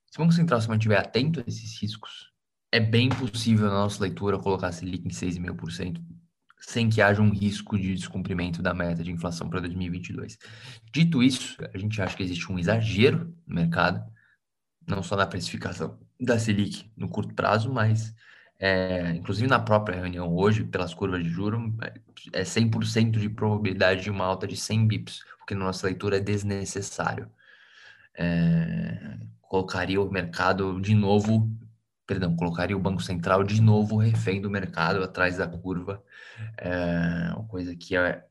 Se 0.10 0.18
o 0.18 0.22
Banco 0.22 0.34
Central 0.34 0.62
se 0.62 0.70
mantiver 0.70 0.98
atento 0.98 1.42
a 1.42 1.44
esses 1.46 1.82
riscos, 1.82 2.32
é 2.72 2.80
bem 2.80 3.10
possível, 3.10 3.68
na 3.68 3.74
nossa 3.74 4.02
leitura, 4.02 4.40
colocar 4.40 4.68
a 4.68 4.72
Selic 4.72 5.06
em 5.06 5.12
6,5%, 5.12 6.02
sem 6.62 6.90
que 6.90 7.02
haja 7.02 7.22
um 7.22 7.32
risco 7.32 7.78
de 7.78 7.94
descumprimento 7.94 8.62
da 8.62 8.74
meta 8.74 9.04
de 9.04 9.12
inflação 9.12 9.50
para 9.50 9.60
2022. 9.60 10.38
Dito 10.94 11.22
isso, 11.22 11.58
a 11.74 11.78
gente 11.78 12.02
acha 12.02 12.16
que 12.16 12.24
existe 12.24 12.50
um 12.50 12.58
exagero 12.58 13.36
no 13.46 13.56
mercado, 13.56 14.02
não 14.88 15.04
só 15.04 15.16
na 15.16 15.26
precificação 15.26 15.98
da 16.20 16.40
Selic 16.40 16.90
no 16.96 17.10
curto 17.10 17.34
prazo, 17.34 17.72
mas 17.72 18.14
é, 18.60 19.12
inclusive 19.12 19.48
na 19.48 19.60
própria 19.60 19.98
reunião 19.98 20.34
hoje, 20.34 20.64
pelas 20.64 20.94
curvas 20.94 21.24
de 21.24 21.30
juros, 21.30 21.62
é 22.32 22.44
100% 22.44 23.20
de 23.20 23.30
probabilidade 23.30 24.04
de 24.04 24.10
uma 24.10 24.26
alta 24.26 24.48
de 24.48 24.56
100 24.56 24.88
bips, 24.88 25.22
o 25.42 25.46
que 25.46 25.54
na 25.54 25.66
nossa 25.66 25.88
leitura 25.88 26.18
é 26.18 26.20
desnecessário. 26.20 27.30
É, 28.16 29.18
colocaria 29.42 30.02
o 30.02 30.10
mercado 30.10 30.80
de 30.80 30.96
novo, 30.96 31.52
perdão, 32.08 32.36
colocaria 32.36 32.78
o 32.78 32.80
Banco 32.80 33.02
Central 33.02 33.44
de 33.44 33.62
novo 33.62 33.98
refém 33.98 34.40
do 34.40 34.50
mercado 34.50 35.04
atrás 35.04 35.38
da 35.38 35.48
curva, 35.48 36.02
é, 36.58 37.34
uma 37.36 37.48
coisa 37.48 37.76
que 37.76 37.98
é, 37.98 38.24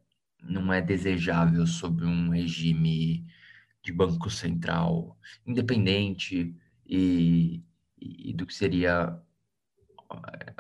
não 0.43 0.73
é 0.73 0.81
desejável 0.81 1.67
sob 1.67 2.05
um 2.05 2.31
regime 2.31 3.27
de 3.83 3.93
Banco 3.93 4.31
Central 4.31 5.17
independente 5.47 6.55
e 6.87 7.63
e 8.03 8.33
do 8.33 8.47
que 8.47 8.55
seria 8.55 9.17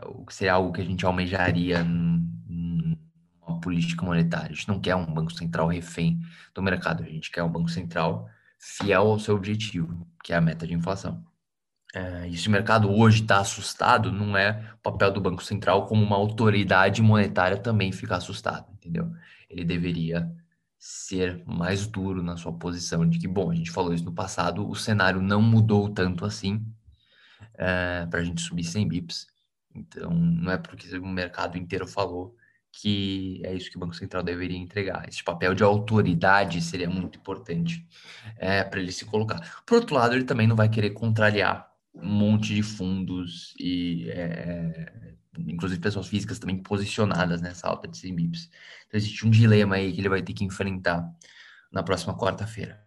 o 0.06 0.24
que 0.24 0.34
seria 0.34 0.54
algo 0.54 0.72
que 0.72 0.80
a 0.80 0.84
gente 0.84 1.04
almejaria 1.04 1.84
numa 1.84 3.60
política 3.60 4.04
monetária. 4.04 4.50
A 4.50 4.54
gente 4.54 4.68
não 4.68 4.80
quer 4.80 4.94
um 4.94 5.12
banco 5.12 5.32
central 5.32 5.66
refém 5.66 6.20
do 6.54 6.62
mercado, 6.62 7.02
a 7.02 7.06
gente 7.06 7.30
quer 7.30 7.42
um 7.42 7.50
banco 7.50 7.68
central 7.68 8.28
fiel 8.58 9.08
ao 9.08 9.18
seu 9.18 9.34
objetivo, 9.34 10.06
que 10.24 10.32
é 10.32 10.36
a 10.36 10.40
meta 10.40 10.66
de 10.66 10.72
inflação. 10.72 11.22
É, 11.94 12.26
e 12.28 12.36
se 12.38 12.48
o 12.48 12.50
mercado 12.50 12.90
hoje 12.90 13.22
está 13.22 13.40
assustado, 13.40 14.10
não 14.10 14.34
é 14.34 14.72
o 14.74 14.78
papel 14.78 15.12
do 15.12 15.20
Banco 15.20 15.44
Central 15.44 15.86
como 15.86 16.02
uma 16.02 16.16
autoridade 16.16 17.02
monetária 17.02 17.58
também 17.58 17.92
ficar 17.92 18.16
assustado, 18.16 18.72
entendeu? 18.72 19.12
Ele 19.50 19.62
deveria 19.62 20.32
ser 20.84 21.44
mais 21.46 21.86
duro 21.86 22.24
na 22.24 22.36
sua 22.36 22.52
posição 22.52 23.08
de 23.08 23.16
que, 23.16 23.28
bom, 23.28 23.52
a 23.52 23.54
gente 23.54 23.70
falou 23.70 23.94
isso 23.94 24.04
no 24.04 24.12
passado, 24.12 24.68
o 24.68 24.74
cenário 24.74 25.22
não 25.22 25.40
mudou 25.40 25.88
tanto 25.88 26.24
assim, 26.24 26.60
é, 27.54 28.04
para 28.06 28.18
a 28.18 28.24
gente 28.24 28.42
subir 28.42 28.64
100 28.64 28.88
bips. 28.88 29.28
Então, 29.72 30.10
não 30.10 30.50
é 30.50 30.58
porque 30.58 30.98
o 30.98 31.06
mercado 31.06 31.56
inteiro 31.56 31.86
falou 31.86 32.34
que 32.72 33.40
é 33.44 33.54
isso 33.54 33.70
que 33.70 33.76
o 33.76 33.78
Banco 33.78 33.94
Central 33.94 34.24
deveria 34.24 34.58
entregar. 34.58 35.08
Esse 35.08 35.22
papel 35.22 35.54
de 35.54 35.62
autoridade 35.62 36.60
seria 36.60 36.90
muito 36.90 37.16
importante 37.16 37.86
é, 38.36 38.64
para 38.64 38.80
ele 38.80 38.90
se 38.90 39.04
colocar. 39.04 39.62
Por 39.64 39.76
outro 39.76 39.94
lado, 39.94 40.16
ele 40.16 40.24
também 40.24 40.48
não 40.48 40.56
vai 40.56 40.68
querer 40.68 40.90
contrariar 40.90 41.70
um 41.94 42.08
monte 42.08 42.56
de 42.56 42.62
fundos 42.64 43.54
e, 43.56 44.10
é, 44.10 45.14
inclusive, 45.38 45.80
pessoas 45.80 46.08
físicas 46.08 46.38
também 46.38 46.58
posicionadas 46.62 47.40
nessa 47.40 47.68
alta 47.68 47.88
de 47.88 47.96
100 47.96 48.14
bips. 48.14 48.50
Então, 48.86 48.98
existe 48.98 49.26
um 49.26 49.30
dilema 49.30 49.76
aí 49.76 49.92
que 49.92 50.00
ele 50.00 50.08
vai 50.08 50.22
ter 50.22 50.32
que 50.32 50.44
enfrentar 50.44 51.08
na 51.72 51.82
próxima 51.82 52.16
quarta-feira. 52.16 52.82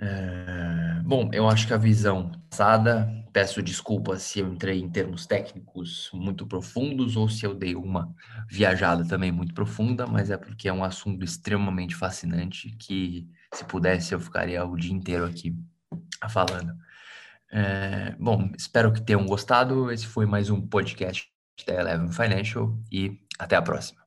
É, 0.00 1.00
bom, 1.04 1.28
eu 1.32 1.48
acho 1.48 1.66
que 1.66 1.74
a 1.74 1.76
visão 1.76 2.30
passada, 2.48 3.08
peço 3.32 3.60
desculpas 3.60 4.22
se 4.22 4.38
eu 4.38 4.48
entrei 4.48 4.80
em 4.80 4.88
termos 4.88 5.26
técnicos 5.26 6.08
muito 6.14 6.46
profundos 6.46 7.16
ou 7.16 7.28
se 7.28 7.44
eu 7.44 7.52
dei 7.52 7.74
uma 7.74 8.14
viajada 8.48 9.04
também 9.04 9.32
muito 9.32 9.52
profunda, 9.52 10.06
mas 10.06 10.30
é 10.30 10.36
porque 10.36 10.68
é 10.68 10.72
um 10.72 10.84
assunto 10.84 11.24
extremamente 11.24 11.96
fascinante 11.96 12.70
que, 12.78 13.28
se 13.52 13.64
pudesse, 13.64 14.14
eu 14.14 14.20
ficaria 14.20 14.64
o 14.64 14.76
dia 14.76 14.92
inteiro 14.92 15.24
aqui 15.24 15.56
falando. 16.30 16.72
É, 17.50 18.14
bom, 18.18 18.50
espero 18.56 18.92
que 18.92 19.00
tenham 19.00 19.24
gostado. 19.26 19.90
Esse 19.90 20.06
foi 20.06 20.26
mais 20.26 20.50
um 20.50 20.60
podcast 20.60 21.26
da 21.66 21.74
Eleven 21.74 22.12
Financial 22.12 22.72
e 22.92 23.18
até 23.38 23.56
a 23.56 23.62
próxima. 23.62 23.98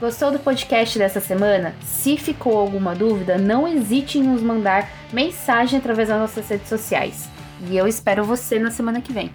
Gostou 0.00 0.30
do 0.30 0.38
podcast 0.38 0.96
dessa 0.96 1.20
semana? 1.20 1.74
Se 1.82 2.16
ficou 2.16 2.56
alguma 2.56 2.94
dúvida, 2.94 3.36
não 3.36 3.66
hesite 3.66 4.18
em 4.18 4.22
nos 4.22 4.42
mandar 4.42 4.88
mensagem 5.12 5.78
através 5.78 6.08
das 6.08 6.18
nossas 6.18 6.48
redes 6.48 6.68
sociais. 6.68 7.28
E 7.68 7.76
eu 7.76 7.88
espero 7.88 8.24
você 8.24 8.58
na 8.58 8.70
semana 8.70 9.00
que 9.00 9.12
vem. 9.12 9.32